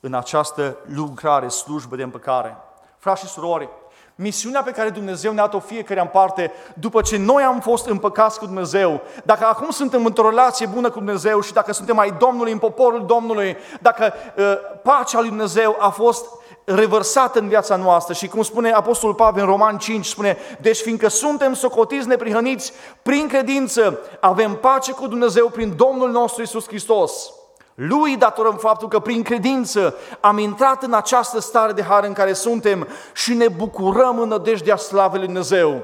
[0.01, 2.57] în această lucrare, slujbă de împăcare.
[2.99, 3.68] Frați și surori,
[4.14, 8.38] misiunea pe care Dumnezeu ne-a dat-o fiecare în parte, după ce noi am fost împăcați
[8.38, 12.53] cu Dumnezeu, dacă acum suntem într-o relație bună cu Dumnezeu și dacă suntem ai Domnului,
[12.53, 14.44] în poporul Domnului, dacă uh,
[14.83, 16.25] pacea lui Dumnezeu a fost
[16.64, 21.09] revărsată în viața noastră și cum spune Apostolul Pavel în Roman 5, spune, deci fiindcă
[21.09, 27.33] suntem socotiți neprihăniți prin credință, avem pace cu Dumnezeu prin Domnul nostru Isus Hristos.
[27.75, 32.33] Lui datorăm faptul că prin credință am intrat în această stare de har în care
[32.33, 35.83] suntem și ne bucurăm în nădejdea slavei Lui Dumnezeu.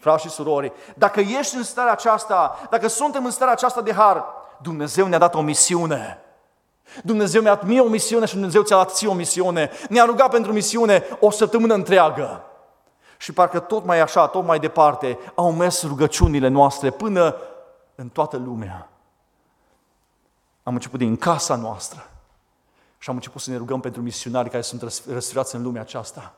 [0.00, 4.24] Frați și surori, dacă ești în starea aceasta, dacă suntem în starea aceasta de har,
[4.62, 6.18] Dumnezeu ne-a dat o misiune.
[7.02, 9.70] Dumnezeu mi-a dat mie o misiune și Dumnezeu ți-a dat ție o misiune.
[9.88, 12.44] Ne-a rugat pentru misiune o săptămână întreagă.
[13.18, 17.36] Și parcă tot mai așa, tot mai departe, au mers rugăciunile noastre până
[17.94, 18.88] în toată lumea.
[20.62, 22.10] Am început din casa noastră
[22.98, 26.34] și am început să ne rugăm pentru misionari care sunt răsfirați în lumea aceasta.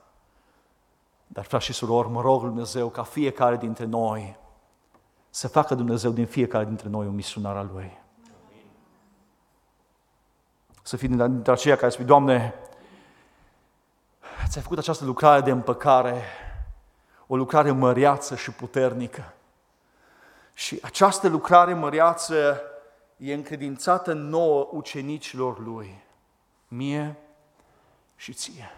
[1.27, 4.37] Dar, frați și surori, mă rog Dumnezeu ca fiecare dintre noi
[5.31, 8.05] să facă Dumnezeu din fiecare dintre noi un misionar al Lui.
[10.87, 12.55] Să fii dintre aceia care spui, Doamne,
[14.49, 16.23] ți-ai făcut această lucrare de împăcare,
[17.27, 19.33] o lucrare măreață și puternică.
[20.53, 22.61] Și această lucrare măreață
[23.17, 26.05] e încredințată nouă ucenicilor lui,
[26.69, 27.17] mie
[28.17, 28.71] și ție.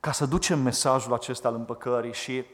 [0.00, 2.44] Ca să ducem mesajul acesta al împăcării și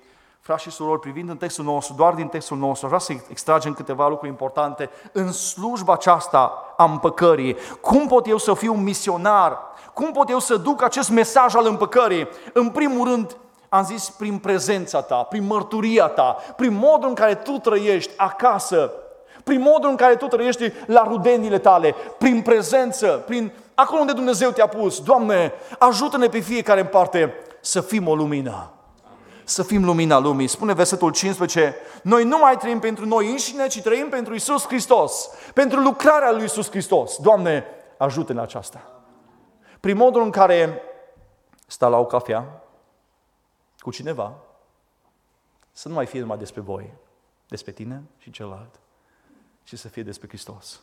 [0.44, 4.08] Frați și surori, privind în textul nostru, doar din textul nostru, vreau să extragem câteva
[4.08, 7.56] lucruri importante în slujba aceasta a împăcării.
[7.80, 9.58] Cum pot eu să fiu un misionar?
[9.92, 12.28] Cum pot eu să duc acest mesaj al împăcării?
[12.52, 13.36] În primul rând,
[13.68, 18.92] am zis prin prezența ta, prin mărturia ta, prin modul în care tu trăiești acasă,
[19.44, 24.50] prin modul în care tu trăiești la rudenile tale, prin prezență, prin acolo unde Dumnezeu
[24.50, 25.00] te-a pus.
[25.00, 28.72] Doamne, ajută-ne pe fiecare în parte să fim o lumină.
[29.44, 30.46] Să fim lumina lumii.
[30.46, 35.28] Spune versetul 15, noi nu mai trăim pentru noi înșine, ci trăim pentru Isus Hristos,
[35.54, 37.16] pentru lucrarea lui Isus Hristos.
[37.16, 37.64] Doamne,
[37.98, 39.02] ajută-ne aceasta.
[39.80, 40.82] Prin modul în care
[41.66, 42.62] sta la o cafea
[43.78, 44.34] cu cineva,
[45.72, 46.92] să nu mai fie numai despre voi,
[47.48, 48.80] despre tine și celălalt,
[49.62, 50.80] ci să fie despre Hristos.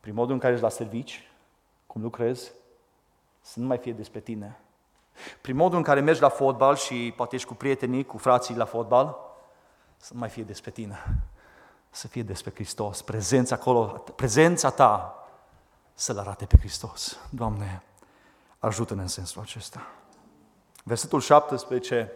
[0.00, 1.30] Prin modul în care ești la servici,
[1.86, 2.52] cum lucrezi,
[3.40, 4.60] să nu mai fie despre tine.
[5.40, 8.64] Prin modul în care mergi la fotbal și poate ești cu prietenii, cu frații la
[8.64, 9.16] fotbal,
[9.96, 11.22] să nu mai fie despre tine,
[11.90, 13.02] să fie despre Hristos.
[13.02, 13.84] Prezența acolo,
[14.16, 15.16] prezența ta
[15.94, 17.18] să-L arate pe Hristos.
[17.30, 17.82] Doamne,
[18.58, 19.86] ajută-ne în sensul acesta.
[20.84, 22.12] Versetul 17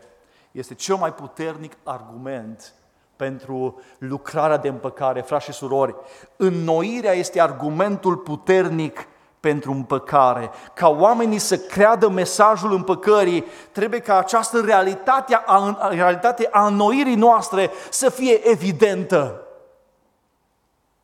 [0.52, 2.74] este cel mai puternic argument
[3.16, 5.94] pentru lucrarea de împăcare, frați și surori.
[6.36, 9.06] Înnoirea este argumentul puternic
[9.46, 10.50] pentru împăcare.
[10.74, 17.70] Ca oamenii să creadă mesajul împăcării, trebuie ca această realitate a, realitate a înnoirii noastre
[17.90, 19.42] să fie evidentă.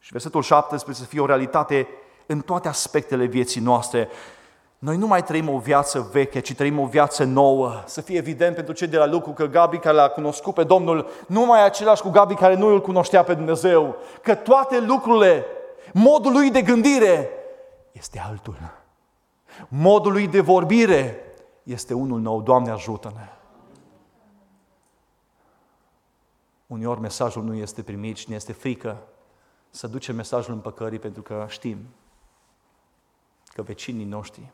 [0.00, 1.88] Și versetul 17 să fie o realitate
[2.26, 4.08] în toate aspectele vieții noastre.
[4.78, 7.82] Noi nu mai trăim o viață veche, ci trăim o viață nouă.
[7.84, 11.08] Să fie evident pentru cei de la lucru că Gabi care l-a cunoscut pe Domnul
[11.26, 13.96] nu mai e același cu Gabi care nu îl cunoștea pe Dumnezeu.
[14.22, 15.46] Că toate lucrurile,
[15.92, 17.30] modul lui de gândire
[18.02, 18.58] este altul.
[19.68, 21.24] Modul lui de vorbire
[21.62, 22.42] este unul nou.
[22.42, 23.28] Doamne ajută-ne!
[26.66, 29.02] Uneori mesajul nu este primit și ne este frică
[29.70, 31.86] să ducem mesajul împăcării pentru că știm
[33.44, 34.52] că vecinii noștri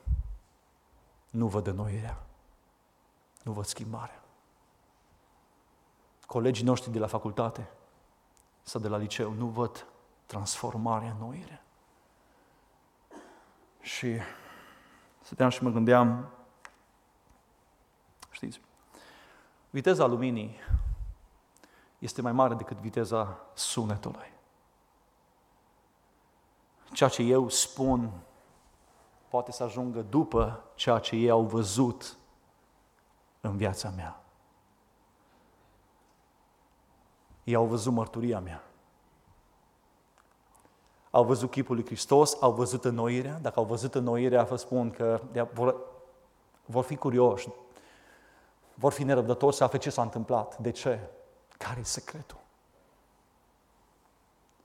[1.31, 2.27] nu văd înnoirea,
[3.43, 4.23] nu văd schimbarea.
[6.27, 7.71] Colegii noștri de la facultate
[8.63, 9.87] sau de la liceu nu văd
[10.27, 11.63] transformarea, înnoirea.
[13.89, 14.19] Și
[15.21, 16.29] stăteam și mă gândeam,
[18.31, 18.61] știți,
[19.71, 20.57] viteza luminii
[21.99, 24.33] este mai mare decât viteza sunetului.
[26.93, 28.11] Ceea ce eu spun
[29.29, 32.17] poate să ajungă după ceea ce ei au văzut
[33.41, 34.23] în viața mea.
[37.45, 38.68] Ei au văzut mărturia mea.
[41.11, 43.39] Au văzut chipul lui Hristos, au văzut înnoirea.
[43.43, 45.21] Dacă au văzut înnoirea, vă spun că
[45.53, 45.77] vor,
[46.65, 47.49] vor fi curioși,
[48.75, 50.59] vor fi nerăbdători să afle ce s-a întâmplat.
[50.59, 51.01] De ce?
[51.59, 52.39] Care e secretul?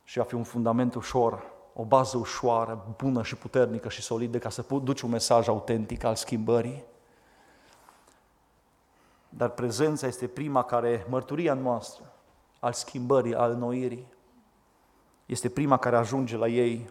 [0.04, 4.50] Și va fi un fundament ușor o bază ușoară, bună și puternică și solidă ca
[4.50, 6.84] să duci un mesaj autentic al schimbării.
[9.30, 12.12] Dar prezența este prima care, mărturia noastră,
[12.60, 14.13] al schimbării, al noirii,
[15.26, 16.90] este prima care ajunge la ei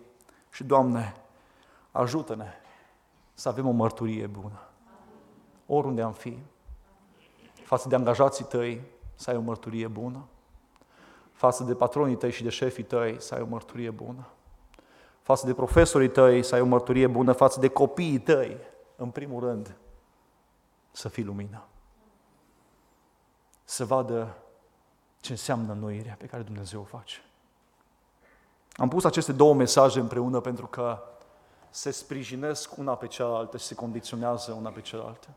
[0.50, 1.14] și, Doamne,
[1.90, 2.52] ajută-ne
[3.34, 4.60] să avem o mărturie bună.
[5.66, 6.38] Oriunde am fi,
[7.64, 10.24] față de angajații tăi, să ai o mărturie bună,
[11.32, 14.26] față de patronii tăi și de șefii tăi, să ai o mărturie bună
[15.22, 18.56] față de profesorii tăi, să ai o mărturie bună, față de copiii tăi,
[18.96, 19.76] în primul rând,
[20.90, 21.64] să fii lumină.
[23.64, 24.36] Să vadă
[25.20, 27.16] ce înseamnă noirea pe care Dumnezeu o face.
[28.76, 31.02] Am pus aceste două mesaje împreună pentru că
[31.70, 35.28] se sprijinesc una pe cealaltă și se condiționează una pe cealaltă.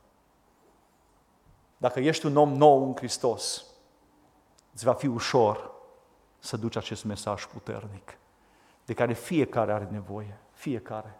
[1.78, 3.66] Dacă ești un om nou în Hristos,
[4.74, 5.72] îți va fi ușor
[6.40, 8.18] să duci acest mesaj puternic
[8.86, 10.38] de care fiecare are nevoie.
[10.54, 11.20] Fiecare.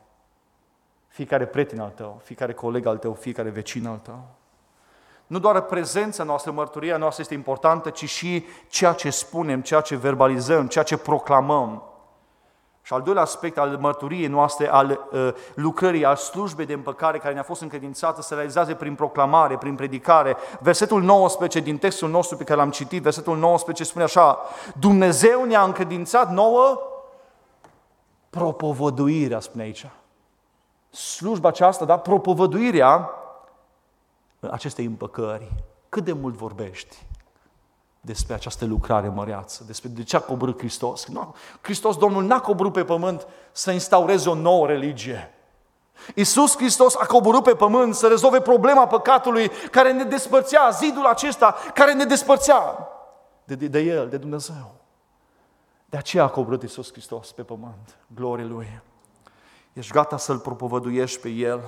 [1.08, 4.28] Fiecare prieten al tău, fiecare coleg al tău, fiecare vecin al tău.
[5.28, 9.96] Nu doar prezența noastră, mărturia noastră este importantă, ci și ceea ce spunem, ceea ce
[9.96, 11.84] verbalizăm, ceea ce proclamăm.
[12.86, 17.34] Și al doilea aspect al mărturiei noastre, al uh, lucrării, al slujbei de împăcare care
[17.34, 20.36] ne-a fost încredințată, se realizează prin proclamare, prin predicare.
[20.60, 24.40] Versetul 19 din textul nostru pe care l-am citit, versetul 19 spune așa,
[24.80, 26.82] Dumnezeu ne-a încredințat nouă
[28.30, 29.90] propovăduirea, spune aici.
[30.90, 31.98] Slujba aceasta, da?
[31.98, 33.10] Propovăduirea
[34.52, 35.52] acestei împăcări.
[35.90, 37.06] Cât de mult vorbești
[38.06, 41.06] despre această lucrare măreață, despre de ce a coborât Hristos.
[41.06, 45.34] Nu, Hristos, Domnul, n-a coborât pe pământ să instaureze o nouă religie.
[46.16, 51.56] Iisus Hristos a coborât pe pământ să rezolve problema păcatului care ne despărțea, zidul acesta
[51.74, 52.90] care ne despărțea
[53.44, 54.76] de, de, de El, de Dumnezeu.
[55.86, 58.82] De aceea a coborât Iisus Hristos pe pământ, glorie Lui.
[59.74, 61.62] Ești gata să-L propovăduiești pe El.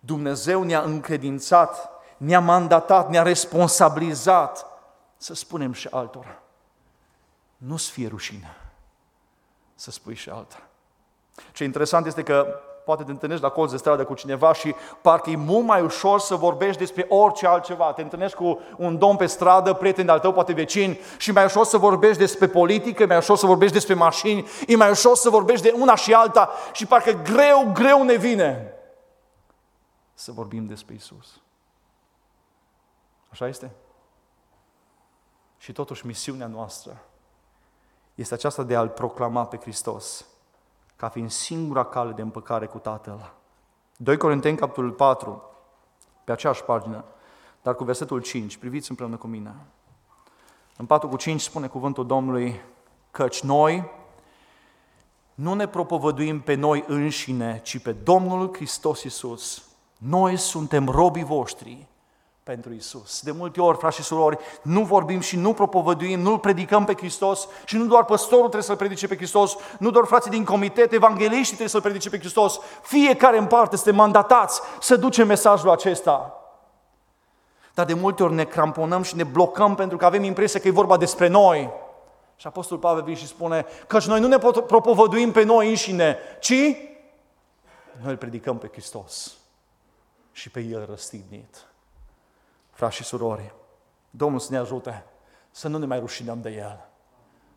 [0.00, 1.92] Dumnezeu ne-a încredințat
[2.22, 4.66] ne-a mandatat, ne-a responsabilizat
[5.22, 6.42] să spunem și altora.
[7.56, 8.56] Nu-ți fie rușine
[9.74, 10.68] să spui și alta.
[11.52, 15.30] Ce interesant este că poate te întâlnești la colț de stradă cu cineva și parcă
[15.30, 17.92] e mult mai ușor să vorbești despre orice altceva.
[17.92, 21.64] Te întâlnești cu un domn pe stradă, prieten al tău, poate vecin, și mai ușor
[21.64, 25.30] să vorbești despre politică, e mai ușor să vorbești despre mașini, e mai ușor să
[25.30, 28.74] vorbești de una și alta și parcă greu, greu ne vine
[30.14, 31.40] să vorbim despre Isus.
[33.30, 33.74] Așa este?
[35.62, 37.04] Și totuși misiunea noastră
[38.14, 40.26] este aceasta de a-L proclama pe Hristos
[40.96, 43.32] ca fiind singura cale de împăcare cu Tatăl.
[43.96, 45.42] 2 Corinteni, capitolul 4,
[46.24, 47.04] pe aceeași pagină,
[47.62, 49.54] dar cu versetul 5, priviți împreună cu mine.
[50.76, 52.60] În 4 cu 5 spune cuvântul Domnului,
[53.10, 53.90] căci noi
[55.34, 59.64] nu ne propovăduim pe noi înșine, ci pe Domnul Hristos Iisus.
[59.98, 61.86] Noi suntem robii voștri
[62.42, 63.20] pentru Isus.
[63.22, 67.48] De multe ori, frați și surori, nu vorbim și nu propovăduim, nu-L predicăm pe Hristos
[67.64, 71.46] și nu doar păstorul trebuie să-L predice pe Hristos, nu doar frații din comitet, evangeliștii
[71.46, 72.58] trebuie să-L predice pe Hristos.
[72.82, 76.36] Fiecare în parte este mandatați să ducem mesajul acesta.
[77.74, 80.70] Dar de multe ori ne cramponăm și ne blocăm pentru că avem impresia că e
[80.70, 81.70] vorba despre noi.
[82.36, 86.54] Și Apostolul Pavel vine și spune că noi nu ne propovăduim pe noi înșine, ci
[88.02, 89.36] noi îl predicăm pe Hristos
[90.32, 91.66] și pe El răstignit
[92.82, 93.54] frați și surori,
[94.10, 95.04] Domnul să ne ajute
[95.50, 96.88] să nu ne mai rușinăm de El,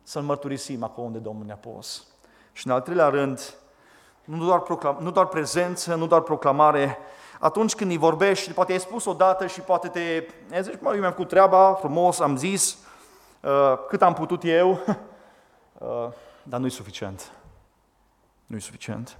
[0.02, 2.06] să-L mărturisim acolo unde Domnul ne-a pus.
[2.52, 3.54] Și în al treilea rând,
[4.24, 6.98] nu doar, proclam, nu doar prezență, nu doar proclamare,
[7.40, 11.00] atunci când îi vorbești, poate ai spus odată și poate te ai zis, mă, eu
[11.00, 12.78] mi-am făcut treaba, frumos, am zis,
[13.42, 14.70] uh, cât am putut eu,
[15.78, 16.08] uh,
[16.42, 17.32] dar nu-i suficient.
[18.46, 19.18] Nu-i suficient.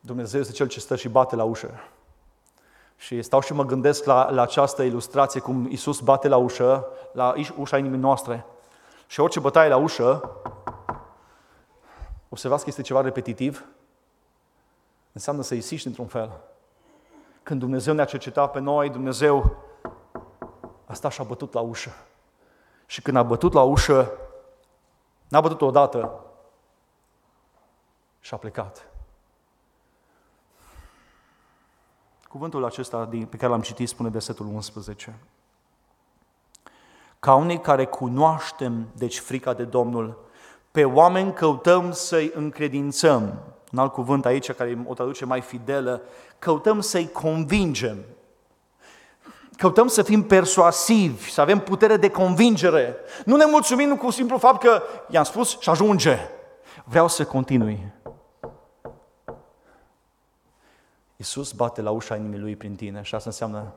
[0.00, 1.80] Dumnezeu este Cel ce stă și bate la ușă.
[3.00, 7.34] Și stau și mă gândesc la, la această ilustrație, cum Isus bate la ușă, la
[7.56, 8.46] ușa inimii noastre.
[9.06, 10.30] Și orice bătaie la ușă,
[12.28, 13.64] observați că este ceva repetitiv,
[15.12, 16.40] înseamnă să insiști într-un fel.
[17.42, 19.56] Când Dumnezeu ne-a cercetat pe noi, Dumnezeu
[20.86, 21.90] a stat și a bătut la ușă.
[22.86, 24.12] Și când a bătut la ușă,
[25.28, 26.20] n-a bătut odată
[28.20, 28.90] și a plecat.
[32.28, 35.18] Cuvântul acesta pe care l-am citit spune versetul 11.
[37.18, 40.18] Ca unii care cunoaștem, deci frica de Domnul,
[40.70, 43.38] pe oameni căutăm să-i încredințăm.
[43.72, 46.02] Un alt cuvânt aici care o traduce mai fidelă,
[46.38, 47.96] căutăm să-i convingem.
[49.56, 52.96] Căutăm să fim persuasivi, să avem putere de convingere.
[53.24, 56.18] Nu ne mulțumim cu simplu fapt că i-am spus și ajunge.
[56.84, 57.92] Vreau să continui.
[61.20, 63.72] Iisus bate la ușa inimii lui prin tine și asta înseamnă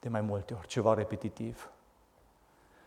[0.00, 1.70] de mai multe ori, ceva repetitiv.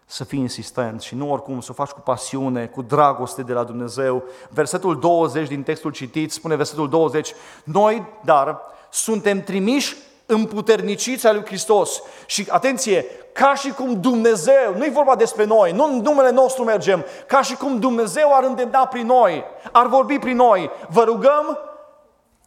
[0.05, 3.63] Să fii insistent și nu oricum, să o faci cu pasiune, cu dragoste de la
[3.63, 4.24] Dumnezeu.
[4.49, 9.95] Versetul 20 din textul citit spune versetul 20, noi, dar, suntem trimiși
[10.26, 12.01] împuterniciți al lui Hristos.
[12.26, 16.63] Și atenție, ca și cum Dumnezeu, nu e vorba despre noi, nu în numele nostru
[16.63, 20.70] mergem, ca și cum Dumnezeu ar îndemna prin noi, ar vorbi prin noi.
[20.88, 21.68] Vă rugăm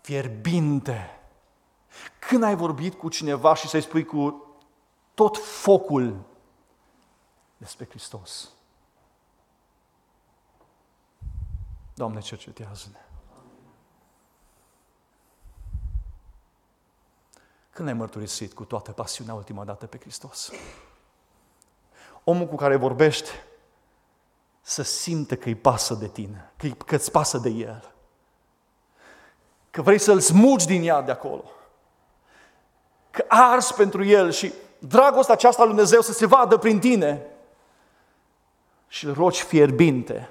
[0.03, 1.21] fierbinte.
[2.29, 4.47] Când ai vorbit cu cineva și să-i spui cu
[5.15, 6.25] tot focul
[7.57, 8.51] despre Hristos?
[11.95, 12.99] Doamne, cercetează-ne.
[17.71, 20.51] Când ai mărturisit cu toată pasiunea ultima dată pe Hristos?
[22.25, 23.31] Omul cu care vorbești
[24.61, 26.53] să simte că îi pasă de tine,
[26.87, 27.92] că îți pasă de el
[29.73, 31.45] că vrei să-l smugi din ea de acolo,
[33.11, 37.27] că ars pentru el și dragostea aceasta lui Dumnezeu să se vadă prin tine
[38.89, 40.29] și îl rogi fierbinte.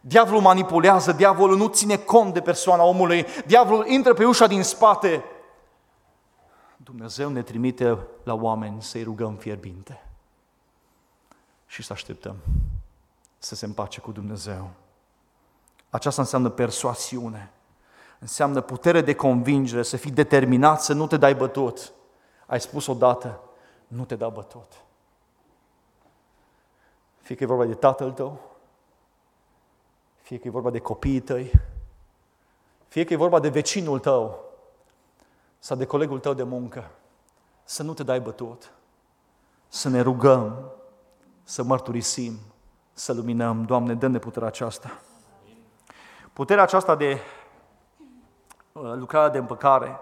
[0.00, 5.24] Diavolul manipulează, diavolul nu ține cont de persoana omului, diavolul intră pe ușa din spate.
[6.76, 10.02] Dumnezeu ne trimite la oameni să-i rugăm fierbinte
[11.66, 12.36] și să așteptăm
[13.38, 14.70] să se împace cu Dumnezeu.
[15.90, 17.52] Aceasta înseamnă persoasiune
[18.18, 21.92] înseamnă putere de convingere, să fii determinat să nu te dai bătut.
[22.46, 23.40] Ai spus odată,
[23.86, 24.72] nu te da bătut.
[27.18, 28.40] Fie că e vorba de tatăl tău,
[30.20, 31.52] fie că e vorba de copiii tăi,
[32.88, 34.44] fie că e vorba de vecinul tău
[35.58, 36.90] sau de colegul tău de muncă,
[37.64, 38.72] să nu te dai bătut,
[39.68, 40.70] să ne rugăm,
[41.42, 42.38] să mărturisim,
[42.92, 43.64] să luminăm.
[43.64, 45.00] Doamne, dă-ne puterea aceasta.
[46.32, 47.37] Puterea aceasta de Uh,
[48.82, 50.00] lucrarea de împăcare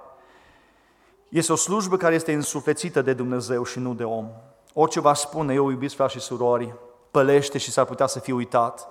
[1.29, 4.29] Este o slujbă care este însuflețită de Dumnezeu și nu de om.
[4.72, 6.74] Orice va spune, eu iubiți frați și surori,
[7.11, 8.89] pălește și s-ar putea să fie uitat.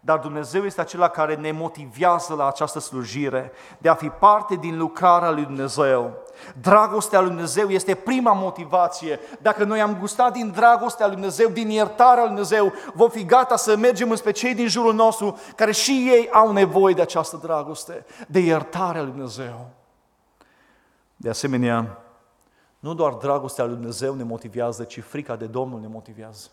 [0.00, 4.78] Dar Dumnezeu este acela care ne motivează la această slujire, de a fi parte din
[4.78, 6.12] lucrarea lui Dumnezeu.
[6.60, 9.20] Dragostea lui Dumnezeu este prima motivație.
[9.40, 13.56] Dacă noi am gustat din dragostea lui Dumnezeu, din iertarea lui Dumnezeu, vom fi gata
[13.56, 18.04] să mergem înspre cei din jurul nostru, care și ei au nevoie de această dragoste,
[18.28, 19.70] de iertarea lui Dumnezeu.
[21.16, 21.98] De asemenea,
[22.78, 26.48] nu doar dragostea lui Dumnezeu ne motivează, ci frica de Domnul ne motivează.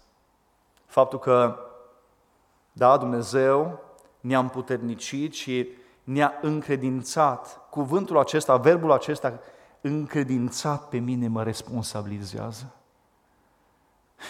[0.85, 1.59] Faptul că,
[2.71, 3.79] da, Dumnezeu
[4.19, 5.69] ne-a împuternicit și
[6.03, 7.61] ne-a încredințat.
[7.69, 9.39] Cuvântul acesta, verbul acesta,
[9.87, 12.75] încredințat pe mine, mă responsabilizează.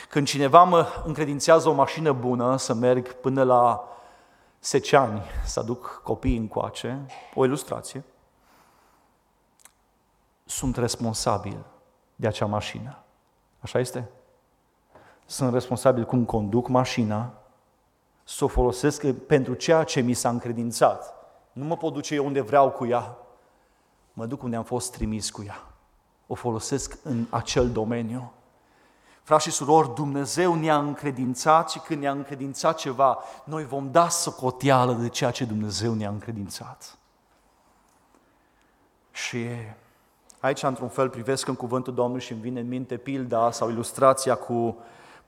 [0.10, 3.88] Când cineva mă încredințează o mașină bună să merg până la
[4.60, 8.04] Seceani, să aduc copiii încoace, o ilustrație,
[10.46, 11.66] sunt responsabil
[12.16, 12.98] de acea mașină.
[13.60, 14.10] Așa este?
[15.26, 17.34] Sunt responsabil cum conduc mașina,
[18.24, 21.14] să o folosesc pentru ceea ce mi s-a încredințat.
[21.52, 23.18] Nu mă pot duce eu unde vreau cu ea.
[24.18, 25.64] Mă duc unde am fost trimis cu ea.
[26.28, 28.32] O folosesc în acel domeniu.
[29.24, 34.94] Frați și surori, Dumnezeu ne-a încredințat și când ne-a încredințat ceva, noi vom da socoteală
[34.94, 36.98] de ceea ce Dumnezeu ne-a încredințat.
[39.12, 39.48] Și
[40.46, 44.36] Aici, într-un fel, privesc în cuvântul Domnului și îmi vine în minte pilda sau ilustrația
[44.36, 44.78] cu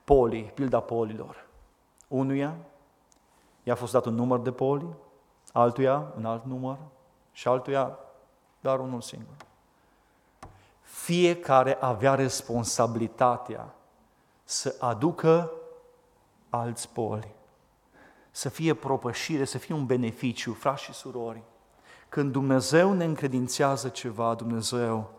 [0.04, 1.46] poli, pilda polilor.
[2.08, 2.54] Unuia
[3.62, 4.86] i-a fost dat un număr de poli,
[5.52, 6.76] altuia un alt număr
[7.32, 7.98] și altuia
[8.60, 9.34] doar unul singur.
[10.80, 13.74] Fiecare avea responsabilitatea
[14.44, 15.52] să aducă
[16.50, 17.34] alți poli,
[18.30, 21.42] să fie propășire, să fie un beneficiu, frați și surori.
[22.08, 25.10] Când Dumnezeu ne încredințează ceva, Dumnezeu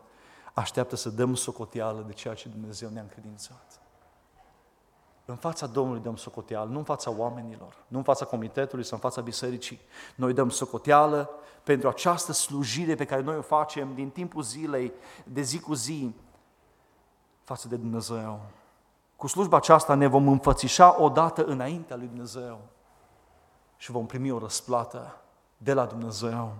[0.54, 3.79] așteaptă să dăm socoteală de ceea ce Dumnezeu ne-a încredințat.
[5.30, 9.10] În fața Domnului dăm socoteală, nu în fața oamenilor, nu în fața comitetului sau în
[9.10, 9.80] fața bisericii.
[10.16, 11.30] Noi dăm socoteală
[11.64, 14.92] pentru această slujire pe care noi o facem din timpul zilei,
[15.24, 16.16] de zi cu zi,
[17.44, 18.40] față de Dumnezeu.
[19.16, 22.60] Cu slujba aceasta ne vom înfățișa odată înaintea lui Dumnezeu
[23.78, 25.22] și vom primi o răsplată
[25.58, 26.54] de la Dumnezeu.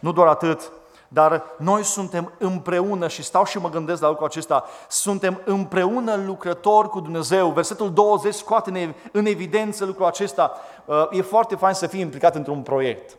[0.00, 0.72] Nu doar atât,
[1.08, 6.88] dar noi suntem împreună și stau și mă gândesc la lucrul acesta, suntem împreună lucrători
[6.88, 7.50] cu Dumnezeu.
[7.50, 10.52] Versetul 20 scoate în evidență lucrul acesta.
[10.84, 13.16] Uh, e foarte fain să fii implicat într-un proiect.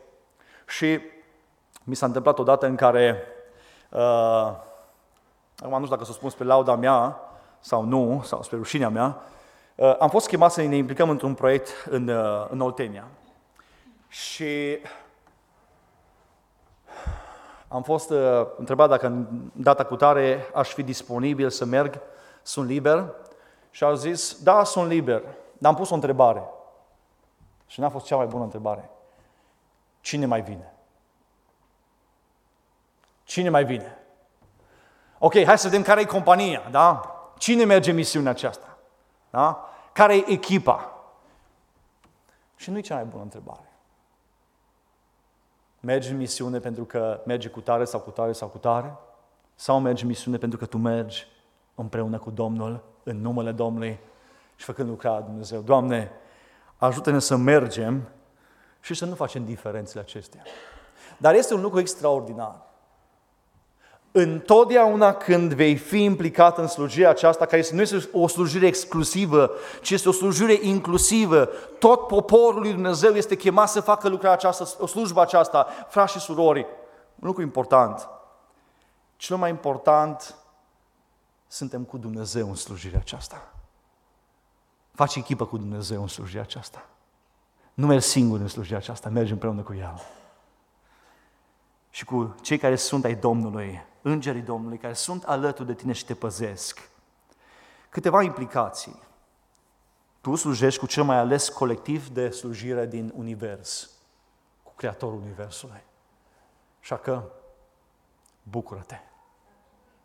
[0.66, 1.00] Și
[1.84, 3.22] mi s-a întâmplat odată în care,
[3.90, 4.00] uh,
[5.58, 7.20] acum nu știu dacă să spun spre lauda mea
[7.60, 9.22] sau nu, sau spre rușinea mea,
[9.74, 13.04] uh, am fost chemat să ne implicăm într-un proiect în, uh, în Oltenia.
[14.08, 14.78] Și
[17.68, 22.00] am fost uh, întrebat dacă în data cu tare aș fi disponibil să merg,
[22.42, 23.12] sunt liber.
[23.70, 25.22] Și au zis, da, sunt liber.
[25.58, 26.42] Dar am pus o întrebare.
[27.66, 28.90] Și n-a fost cea mai bună întrebare.
[30.00, 30.74] Cine mai vine?
[33.24, 33.98] Cine mai vine?
[35.18, 37.00] Ok, hai să vedem care e compania, da?
[37.38, 38.78] Cine merge în misiunea aceasta?
[39.30, 39.68] Da?
[39.92, 40.92] Care e echipa?
[42.56, 43.72] Și nu e cea mai bună întrebare.
[45.86, 48.96] Mergi în misiune pentru că mergi cu tare sau cu tare sau cu tare?
[49.54, 51.26] Sau mergi în misiune pentru că tu mergi
[51.74, 53.98] împreună cu Domnul, în numele Domnului
[54.56, 55.60] și făcând lucrarea Dumnezeu?
[55.60, 56.10] Doamne,
[56.76, 58.08] ajută-ne să mergem
[58.80, 60.42] și să nu facem diferențele acestea.
[61.18, 62.62] Dar este un lucru extraordinar.
[64.18, 69.50] Întotdeauna când vei fi implicat în slujirea aceasta, care nu este o slujire exclusivă,
[69.82, 71.48] ci este o slujire inclusivă,
[71.78, 76.18] tot poporul lui Dumnezeu este chemat să facă lucrarea aceasta, o slujbă aceasta, frați și
[76.18, 76.66] surori.
[77.14, 78.08] Un lucru important.
[79.16, 80.34] Cel mai important,
[81.46, 83.52] suntem cu Dumnezeu în slujirea aceasta.
[84.94, 86.86] Faci echipă cu Dumnezeu în slujirea aceasta.
[87.74, 90.00] Nu mergi singur în slujirea aceasta, mergi împreună cu El.
[91.96, 96.04] Și cu cei care sunt ai Domnului, îngerii Domnului care sunt alături de tine și
[96.04, 96.90] te păzesc.
[97.88, 99.02] Câteva implicații.
[100.20, 103.90] Tu slujești cu cel mai ales colectiv de slujire din univers,
[104.62, 105.82] cu Creatorul Universului.
[106.80, 107.22] Așa că,
[108.42, 108.98] bucură-te.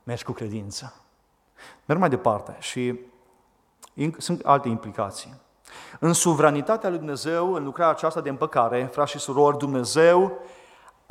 [0.03, 0.93] Mergi cu credință.
[1.85, 2.99] Merg mai departe și
[4.17, 5.33] sunt alte implicații.
[5.99, 10.39] În suveranitatea lui Dumnezeu, în lucrarea aceasta de împăcare, frați și surori, Dumnezeu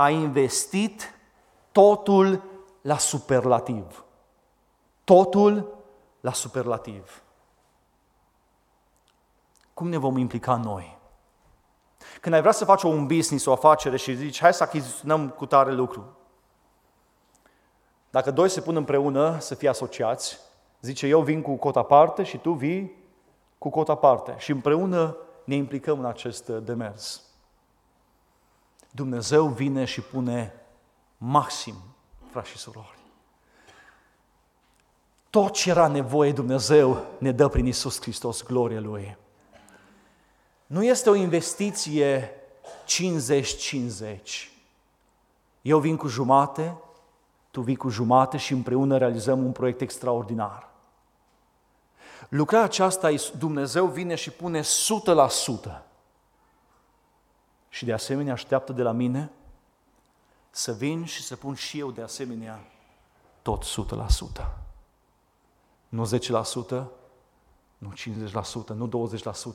[0.01, 1.15] a investit
[1.73, 2.43] totul
[2.81, 4.05] la superlativ.
[5.05, 5.79] Totul
[6.21, 7.23] la superlativ.
[9.75, 10.99] Cum ne vom implica noi?
[12.21, 15.47] Când ai vrea să faci un business, o afacere și zici, hai să achiziționăm cu
[15.47, 16.17] tare lucru.
[18.11, 20.39] Dacă doi se pun împreună să fie asociați,
[20.81, 22.97] zice eu vin cu cota parte și tu vii
[23.59, 27.30] cu cota parte și împreună ne implicăm în acest demers.
[28.91, 30.55] Dumnezeu vine și pune
[31.19, 31.75] maxim,
[32.31, 32.99] frați și surori.
[35.31, 39.17] Tot ce era nevoie Dumnezeu ne dă prin Isus Hristos gloria Lui.
[40.67, 42.35] Nu este o investiție
[42.87, 44.51] 50-50.
[45.63, 46.77] Eu vin cu jumate,
[47.51, 50.69] tu vii cu jumate și împreună realizăm un proiect extraordinar.
[52.29, 54.65] Lucrarea aceasta, Dumnezeu vine și pune 100%.
[57.71, 59.31] Și de asemenea așteaptă de la mine
[60.51, 62.61] să vin și să pun și eu de asemenea
[63.43, 63.65] tot
[64.41, 64.47] 100%.
[65.89, 66.85] Nu 10%,
[67.79, 67.93] nu
[68.65, 69.09] 50%, nu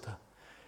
[0.09, 0.17] 20%,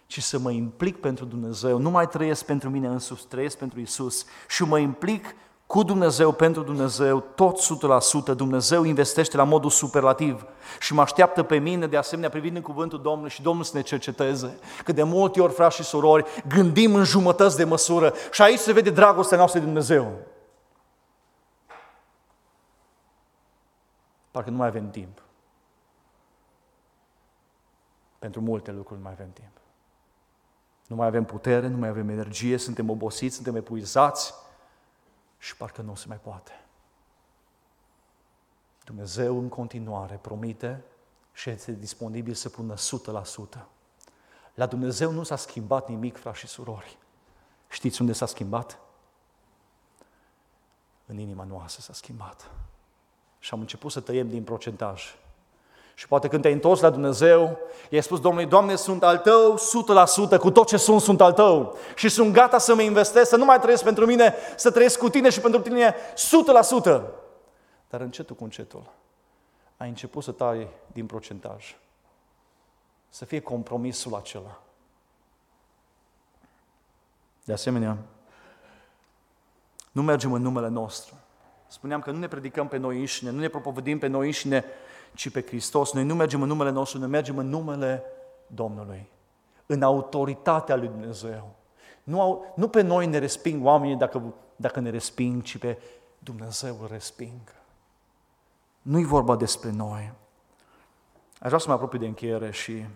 [0.06, 1.78] ci să mă implic pentru Dumnezeu.
[1.78, 5.34] Nu mai trăiesc pentru mine însuși, trăiesc pentru Isus și mă implic
[5.68, 7.58] cu Dumnezeu, pentru Dumnezeu, tot
[8.32, 10.46] 100%, Dumnezeu investește la modul superlativ
[10.80, 13.82] și mă așteaptă pe mine, de asemenea, privind în cuvântul Domnului și Domnul să ne
[13.82, 14.58] cerceteze.
[14.84, 18.72] Că de multe ori, frați și surori, gândim în jumătăți de măsură și aici se
[18.72, 20.12] vede dragostea noastră de Dumnezeu.
[24.30, 25.22] Parcă nu mai avem timp.
[28.18, 29.52] Pentru multe lucruri nu mai avem timp.
[30.86, 34.46] Nu mai avem putere, nu mai avem energie, suntem obosiți, suntem epuizați
[35.38, 36.52] și parcă nu se mai poate.
[38.84, 40.84] Dumnezeu în continuare promite
[41.32, 42.78] și este disponibil să pună 100%.
[44.54, 46.98] La Dumnezeu nu s-a schimbat nimic, frați și surori.
[47.68, 48.78] Știți unde s-a schimbat?
[51.06, 52.50] În inima noastră s-a schimbat.
[53.38, 55.16] Și am început să tăiem din procentaj.
[55.98, 57.58] Și poate când te-ai întors la Dumnezeu,
[57.90, 59.58] i-ai spus Domnului, Doamne, sunt al Tău
[60.34, 61.76] 100%, cu tot ce sunt, sunt al Tău.
[61.94, 65.08] Și sunt gata să mă investesc, să nu mai trăiesc pentru mine, să trăiesc cu
[65.08, 67.02] Tine și pentru Tine 100%.
[67.90, 68.82] Dar încetul cu încetul
[69.76, 71.76] ai început să tai din procentaj.
[73.08, 74.60] Să fie compromisul acela.
[77.44, 77.96] De asemenea,
[79.92, 81.14] nu mergem în numele nostru.
[81.66, 84.64] Spuneam că nu ne predicăm pe noi înșine, nu ne propovădim pe noi înșine,
[85.18, 85.92] ci pe Hristos.
[85.92, 88.02] Noi nu mergem în numele nostru, noi mergem în numele
[88.46, 89.10] Domnului,
[89.66, 91.54] în autoritatea lui Dumnezeu.
[92.02, 95.78] Nu, au, nu pe noi ne resping oamenii dacă, dacă ne resping, ci pe
[96.18, 97.40] Dumnezeu îl resping.
[98.82, 100.12] Nu-i vorba despre noi.
[101.40, 102.86] Aș vrea să mă apropii de încheiere și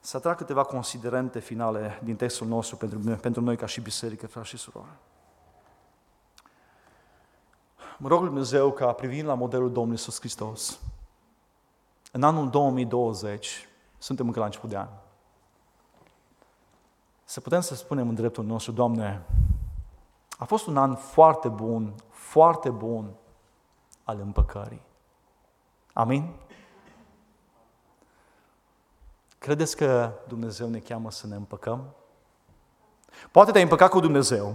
[0.00, 4.48] să atrag câteva considerente finale din textul nostru pentru, pentru noi ca și biserică, frați
[4.48, 4.96] și surori.
[7.98, 10.80] Mă rog Lui Dumnezeu ca privind la modelul Domnului Iisus Hristos,
[12.16, 14.88] în anul 2020, suntem încă la început de an,
[17.24, 19.26] să putem să spunem în dreptul nostru, Doamne,
[20.38, 23.10] a fost un an foarte bun, foarte bun
[24.04, 24.82] al împăcării.
[25.92, 26.32] Amin?
[29.38, 31.94] Credeți că Dumnezeu ne cheamă să ne împăcăm?
[33.30, 34.54] Poate te-ai împăcat cu Dumnezeu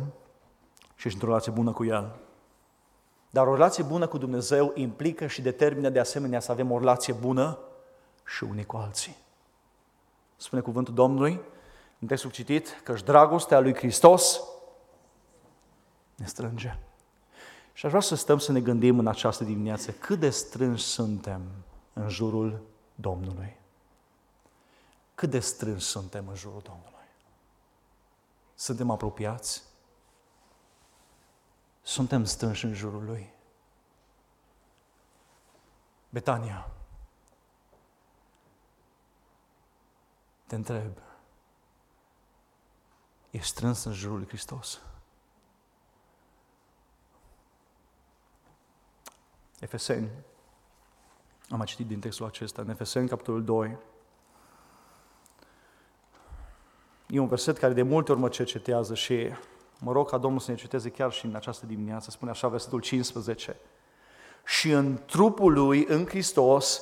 [0.95, 2.15] și ești într-o relație bună cu El.
[3.33, 7.13] Dar o relație bună cu Dumnezeu implică și determină de asemenea să avem o relație
[7.13, 7.59] bună
[8.25, 9.17] și unii cu alții.
[10.37, 11.41] Spune cuvântul Domnului
[11.99, 14.41] în textul citit că și dragostea lui Hristos
[16.15, 16.77] ne strânge.
[17.73, 21.41] Și aș vrea să stăm să ne gândim în această dimineață cât de strânși suntem
[21.93, 22.61] în jurul
[22.95, 23.57] Domnului.
[25.15, 26.89] Cât de strânși suntem în jurul Domnului.
[28.55, 29.63] Suntem apropiați?
[31.81, 33.33] Suntem strânși în jurul Lui.
[36.09, 36.71] Betania,
[40.47, 40.97] te întreb,
[43.29, 44.81] ești strâns în jurul lui Hristos?
[49.59, 50.09] Efeseni,
[51.49, 53.77] am mai citit din textul acesta, în Efeseni, capitolul 2,
[57.11, 59.29] E un verset care de multe ori mă cercetează și
[59.83, 62.79] Mă rog ca Domnul să ne citeze chiar și în această dimineață, spune așa versetul
[62.79, 63.55] 15.
[64.45, 66.81] Și în trupul lui, în Hristos,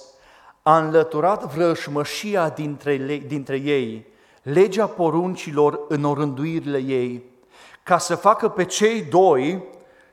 [0.62, 4.08] a înlăturat vrășmășia dintre, dintre ei,
[4.41, 7.24] legea poruncilor în orânduirile ei,
[7.84, 9.64] ca să facă pe cei doi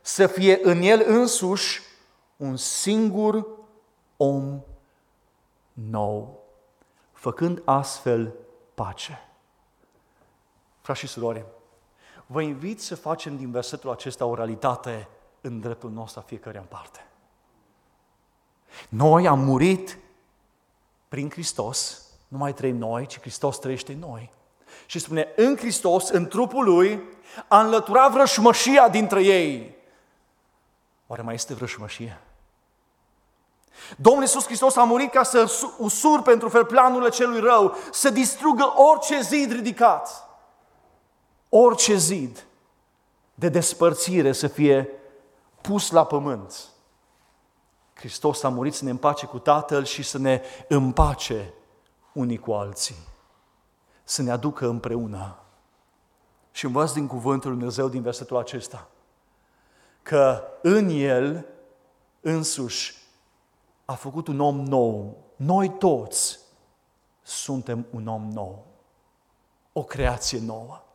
[0.01, 1.81] să fie în el însuși
[2.37, 3.47] un singur
[4.17, 4.61] om
[5.73, 6.43] nou,
[7.13, 8.35] făcând astfel
[8.75, 9.29] pace.
[10.81, 11.45] Frați și surori,
[12.27, 15.09] vă invit să facem din versetul acesta o realitate
[15.41, 17.07] în dreptul nostru a fiecare în parte.
[18.89, 19.99] Noi am murit
[21.09, 24.33] prin Hristos, nu mai trăim noi, ci Hristos trăiește în noi.
[24.87, 27.03] Și spune, în Hristos, în trupul Lui,
[27.49, 29.77] a înlăturat vrășmășia dintre ei.
[31.07, 32.21] Oare mai este vrășmășie?
[33.97, 38.73] Domnul Iisus Hristos a murit ca să usur pentru fel planurile celui rău, să distrugă
[38.77, 40.26] orice zid ridicat,
[41.59, 42.47] orice zid
[43.35, 44.89] de despărțire să fie
[45.61, 46.69] pus la pământ.
[47.95, 51.53] Hristos a murit să ne împace cu Tatăl și să ne împace
[52.13, 52.97] unii cu alții,
[54.05, 55.39] să ne aducă împreună.
[56.51, 58.89] Și învăț din cuvântul Lui Dumnezeu din versetul acesta,
[60.03, 61.47] că în El
[62.21, 62.95] însuși
[63.85, 65.17] a făcut un om nou.
[65.37, 66.39] Noi toți
[67.23, 68.67] suntem un om nou,
[69.73, 70.86] o creație nouă,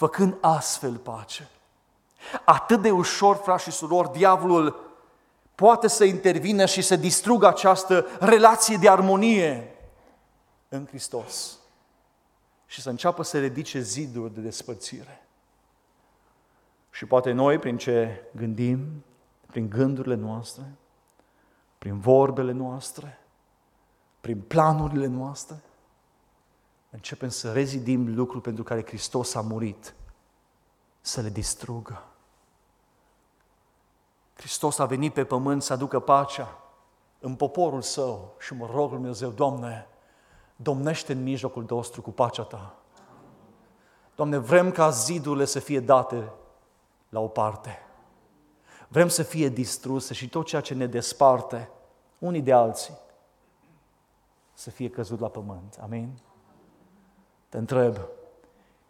[0.00, 1.48] făcând astfel pace.
[2.44, 4.94] Atât de ușor, frați și surori, diavolul
[5.54, 9.74] poate să intervină și să distrugă această relație de armonie
[10.68, 11.58] în Hristos
[12.66, 15.26] și să înceapă să ridice ziduri de despărțire.
[16.90, 19.04] Și poate noi, prin ce gândim,
[19.46, 20.64] prin gândurile noastre,
[21.78, 23.18] prin vorbele noastre,
[24.20, 25.62] prin planurile noastre,
[26.90, 29.94] începem să rezidim lucruri pentru care Hristos a murit,
[31.00, 32.04] să le distrugă.
[34.34, 36.58] Hristos a venit pe pământ să aducă pacea
[37.20, 39.86] în poporul său și mă rog Lui Dumnezeu, Doamne,
[40.56, 42.74] domnește în mijlocul nostru cu pacea Ta.
[44.14, 46.32] Doamne, vrem ca zidurile să fie date
[47.08, 47.78] la o parte.
[48.88, 51.70] Vrem să fie distruse și tot ceea ce ne desparte
[52.18, 52.98] unii de alții
[54.52, 55.78] să fie căzut la pământ.
[55.82, 56.18] Amin?
[57.50, 57.96] Te întreb,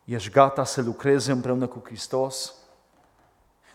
[0.05, 2.55] ești gata să lucrezi împreună cu Hristos?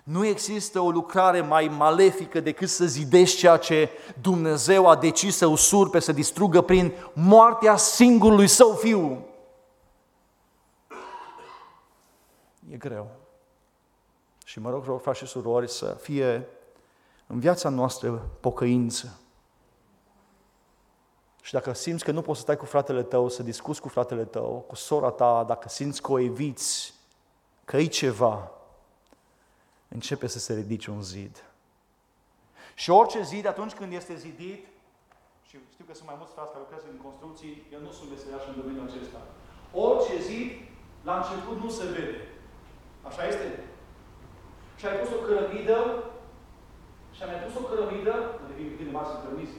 [0.03, 3.89] Nu există o lucrare mai malefică decât să zidești ceea ce
[4.21, 9.25] Dumnezeu a decis să usurpe, să distrugă prin moartea singurului său fiu.
[12.69, 13.07] E greu.
[14.45, 16.47] Și mă rog, rog, frați și surori, să fie
[17.27, 19.19] în viața noastră pocăință.
[21.45, 24.25] Și dacă simți că nu poți să stai cu fratele tău, să discuți cu fratele
[24.25, 26.93] tău, cu sora ta, dacă simți că o eviți,
[27.65, 28.51] că e ceva,
[29.87, 31.43] începe să se ridice un zid.
[32.75, 34.61] Și orice zid, atunci când este zidit,
[35.47, 38.43] și știu că sunt mai mulți frați care lucrează în construcții, eu nu sunt meseriaș
[38.47, 39.21] în domeniul acesta.
[39.85, 40.49] Orice zid,
[41.07, 42.19] la început nu se vede.
[43.09, 43.47] Așa este?
[44.79, 45.77] Și ai pus o cărămidă,
[47.15, 49.57] și ai mai pus o cărămidă, nu devin cât de mari sunt cărămizi,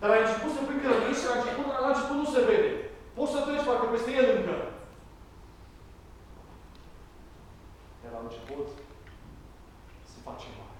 [0.00, 2.70] dar ai început să pui cărămizi și la început, la început nu se vede.
[3.16, 4.56] Poți să treci parcă peste el încă.
[8.02, 8.66] Iar la început
[10.10, 10.78] se face mare.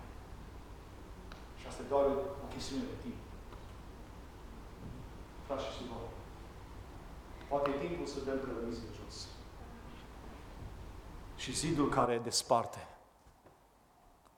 [1.58, 2.04] Și asta e doar
[2.44, 3.20] o chestiune de timp.
[5.46, 6.14] Frați și surori,
[7.48, 9.16] poate e timpul să dăm cărămizi în jos.
[11.36, 12.88] Și zidul care desparte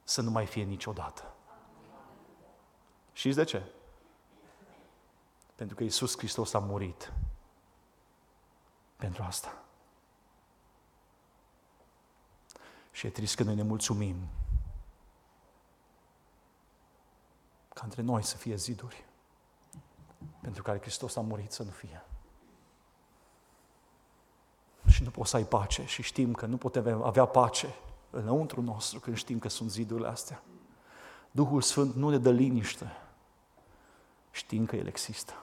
[0.05, 1.35] să nu mai fie niciodată.
[3.13, 3.63] Știți de ce?
[5.59, 7.13] Pentru că Isus Hristos a murit
[8.97, 9.63] pentru asta.
[12.91, 14.17] Și e trist că noi ne mulțumim
[17.69, 19.05] ca între noi să fie ziduri
[20.41, 22.05] pentru care Hristos a murit să nu fie.
[24.87, 27.75] Și nu poți să ai pace și știm că nu putem avea pace
[28.11, 30.43] înăuntru nostru când știm că sunt zidurile astea.
[31.31, 32.93] Duhul Sfânt nu ne dă liniște.
[34.31, 35.43] Știm că El există.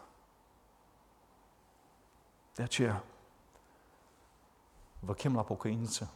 [2.55, 3.03] De aceea,
[4.99, 6.11] vă chem la pocăință.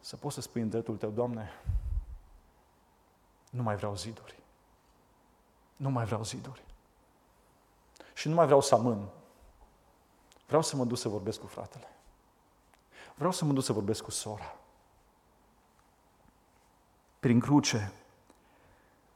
[0.00, 1.50] Să poți să spui în dreptul tău, Doamne,
[3.50, 4.38] nu mai vreau ziduri.
[5.76, 6.64] Nu mai vreau ziduri.
[8.14, 9.08] Și nu mai vreau să amân.
[10.46, 11.88] Vreau să mă duc să vorbesc cu fratele.
[13.14, 14.56] Vreau să mă duc să vorbesc cu sora.
[17.20, 17.92] Prin cruce,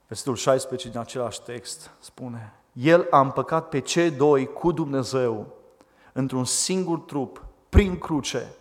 [0.07, 5.47] versetul 16 din același text spune, el a împăcat pe cei doi cu Dumnezeu
[6.13, 8.53] într-un singur trup, prin cruce,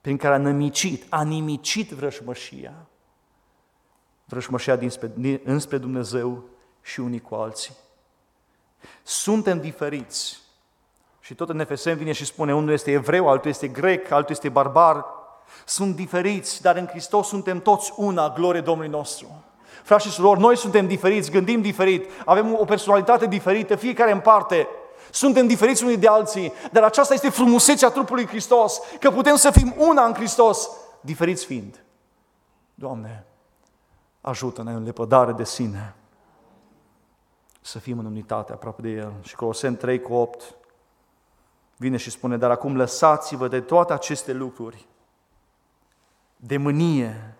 [0.00, 2.74] prin care a nimicit, a nimicit vrășmășia.
[4.24, 6.44] Vrășmășia dinspre, înspre Dumnezeu
[6.82, 7.74] și unii cu alții.
[9.02, 10.40] Suntem diferiți.
[11.20, 14.48] Și tot în Efesem vine și spune, unul este evreu, altul este grec, altul este
[14.48, 15.04] barbar.
[15.64, 19.44] Sunt diferiți, dar în Hristos suntem toți una, glorie Domnului nostru.
[19.86, 24.68] Frați și surori, noi suntem diferiți, gândim diferit, avem o personalitate diferită, fiecare în parte.
[25.10, 29.74] Suntem diferiți unii de alții, dar aceasta este frumusețea trupului Hristos, că putem să fim
[29.78, 30.70] una în Hristos,
[31.00, 31.84] diferiți fiind.
[32.74, 33.24] Doamne,
[34.20, 35.94] ajută-ne în lepădare de sine
[37.60, 39.12] să fim în unitate aproape de El.
[39.22, 40.54] Și Coloseni 3 cu 8
[41.76, 44.86] vine și spune, dar acum lăsați-vă de toate aceste lucruri,
[46.36, 47.36] de mânie,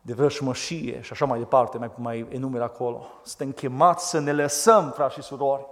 [0.00, 3.06] de vrășmășie și așa mai departe, mai, mai enumer acolo.
[3.24, 5.66] Suntem chemați să ne lăsăm, frați și surori.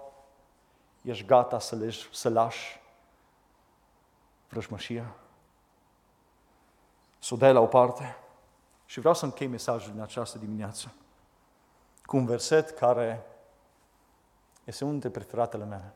[1.03, 2.81] Ești gata să, le, să lași
[4.49, 5.14] vrășmășia?
[7.18, 8.16] Să o dai la o parte?
[8.85, 10.93] Și vreau să închei mesajul din această dimineață
[12.07, 13.27] cu un verset care
[14.64, 15.95] este unul dintre preferatele mele.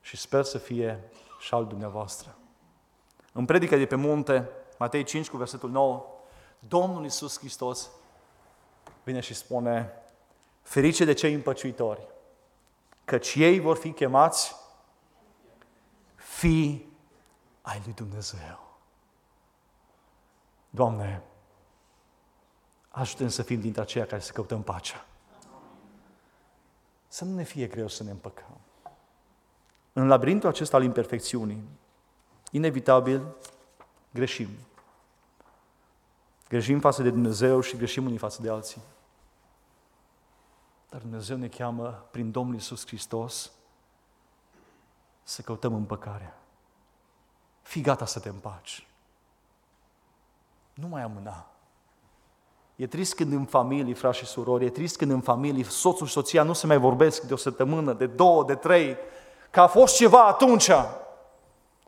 [0.00, 2.36] Și sper să fie și al dumneavoastră.
[3.32, 6.06] În predica de pe munte, Matei 5 cu versetul 9,
[6.58, 7.90] Domnul Iisus Hristos
[9.04, 9.92] vine și spune,
[10.62, 12.06] ferice de cei împăciuitori,
[13.04, 14.56] căci ei vor fi chemați
[16.14, 16.88] fi
[17.62, 18.78] ai lui Dumnezeu.
[20.70, 21.22] Doamne,
[22.88, 25.06] ajută să fim dintre aceia care să căutăm pacea.
[27.08, 28.60] Să nu ne fie greu să ne împăcăm.
[29.92, 31.68] În labirintul acesta al imperfecțiunii,
[32.50, 33.36] inevitabil
[34.10, 34.48] greșim.
[36.48, 38.80] Greșim față de Dumnezeu și greșim unii față de alții.
[40.90, 43.52] Dar Dumnezeu ne cheamă prin Domnul Iisus Hristos
[45.22, 46.38] să căutăm împăcarea.
[47.62, 48.86] Fii gata să te împaci.
[50.74, 51.46] Nu mai amâna.
[52.76, 56.12] E trist când în familie, frați și surori, e trist când în familie soțul și
[56.12, 58.96] soția nu se mai vorbesc de o săptămână, de două, de trei,
[59.50, 60.70] că a fost ceva atunci.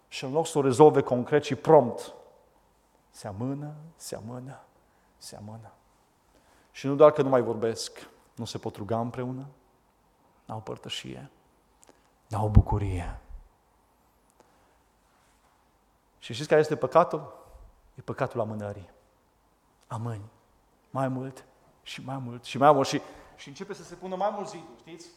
[0.09, 2.15] Și în loc să o rezolve concret și prompt,
[3.11, 4.65] se amână, se amână,
[5.17, 5.73] se amână.
[6.71, 9.47] Și nu doar că nu mai vorbesc, nu se pot ruga împreună,
[10.45, 11.31] n-au părtășie,
[12.29, 13.21] n-au bucurie.
[16.19, 17.33] Și știți care este păcatul?
[17.95, 18.91] E păcatul amânării.
[19.87, 20.31] Amâni.
[20.91, 21.45] Mai mult
[21.83, 22.87] și mai mult și mai mult.
[22.87, 23.01] Și,
[23.37, 25.09] și începe să se pună mai mult ziduri, știți?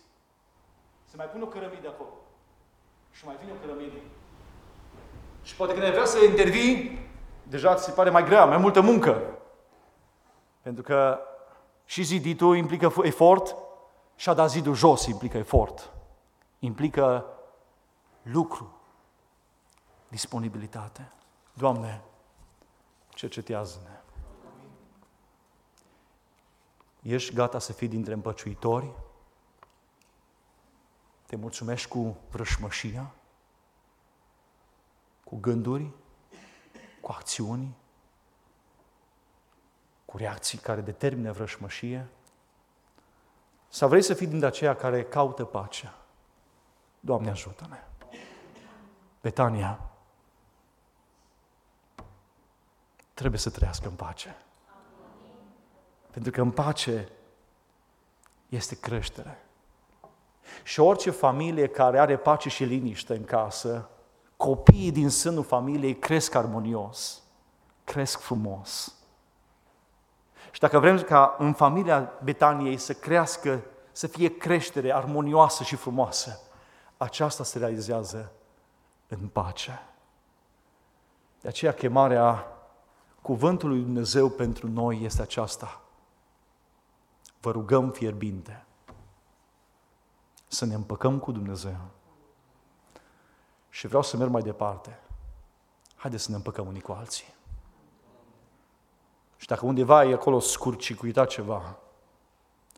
[1.06, 2.14] Se mai pune o cărămidă acolo.
[3.12, 3.98] Și mai vine o cărămidă.
[5.42, 7.00] Și poate când ai vrea să intervii,
[7.52, 9.38] deja ți se pare mai grea, mai multă muncă.
[10.62, 11.20] Pentru că
[11.86, 13.56] și ziditul implică efort
[14.16, 15.92] și a da zidul jos implică efort.
[16.60, 17.26] Implică
[18.22, 18.82] lucru,
[20.08, 21.12] disponibilitate.
[21.54, 22.02] Doamne,
[23.10, 24.00] cercetează-ne.
[27.02, 28.92] Ești gata să fii dintre împăciuitori?
[31.26, 33.12] Te mulțumești cu vrășmășia?
[35.24, 35.92] Cu gânduri?
[37.02, 37.76] Cu acțiuni?
[40.06, 42.08] Cu reacții care determină vrășmășie?
[43.70, 45.94] Sau vrei să fii dintre aceia care caută pacea?
[47.00, 47.84] Doamne ajută-ne!
[49.22, 49.80] Betania
[53.14, 54.36] trebuie să trăiască în pace.
[56.12, 57.10] Pentru că în pace
[58.50, 59.46] este creștere.
[60.64, 63.90] Și orice familie care are pace și liniște în casă,
[64.42, 67.24] copiii din sânul familiei cresc armonios,
[67.84, 68.96] cresc frumos.
[70.52, 76.40] Și dacă vrem ca în familia Betaniei să crească, să fie creștere armonioasă și frumoasă,
[76.98, 78.32] aceasta se realizează
[79.08, 79.80] în pace.
[81.42, 82.48] De aceea chemarea
[83.22, 85.82] cuvântului lui Dumnezeu pentru noi este aceasta.
[87.40, 88.66] Vă rugăm fierbinte
[90.48, 91.78] să ne împăcăm cu Dumnezeu.
[93.72, 95.00] Și vreau să merg mai departe.
[95.96, 97.34] Haideți să ne împăcăm unii cu alții.
[99.38, 101.78] Și dacă undeva e acolo scurcicuitat ceva,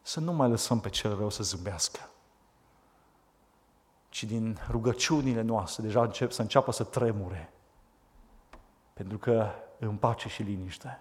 [0.02, 2.10] să nu mai lăsăm pe cel rău să zâmbească,
[4.10, 7.54] ci din rugăciunile noastre deja încep să înceapă să tremure.
[8.94, 11.00] Pentru că în pace și liniște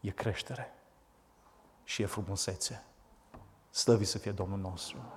[0.00, 0.74] e creștere
[1.84, 2.84] și e frumusețe.
[3.70, 5.14] Slăvi să fie Domnul nostru!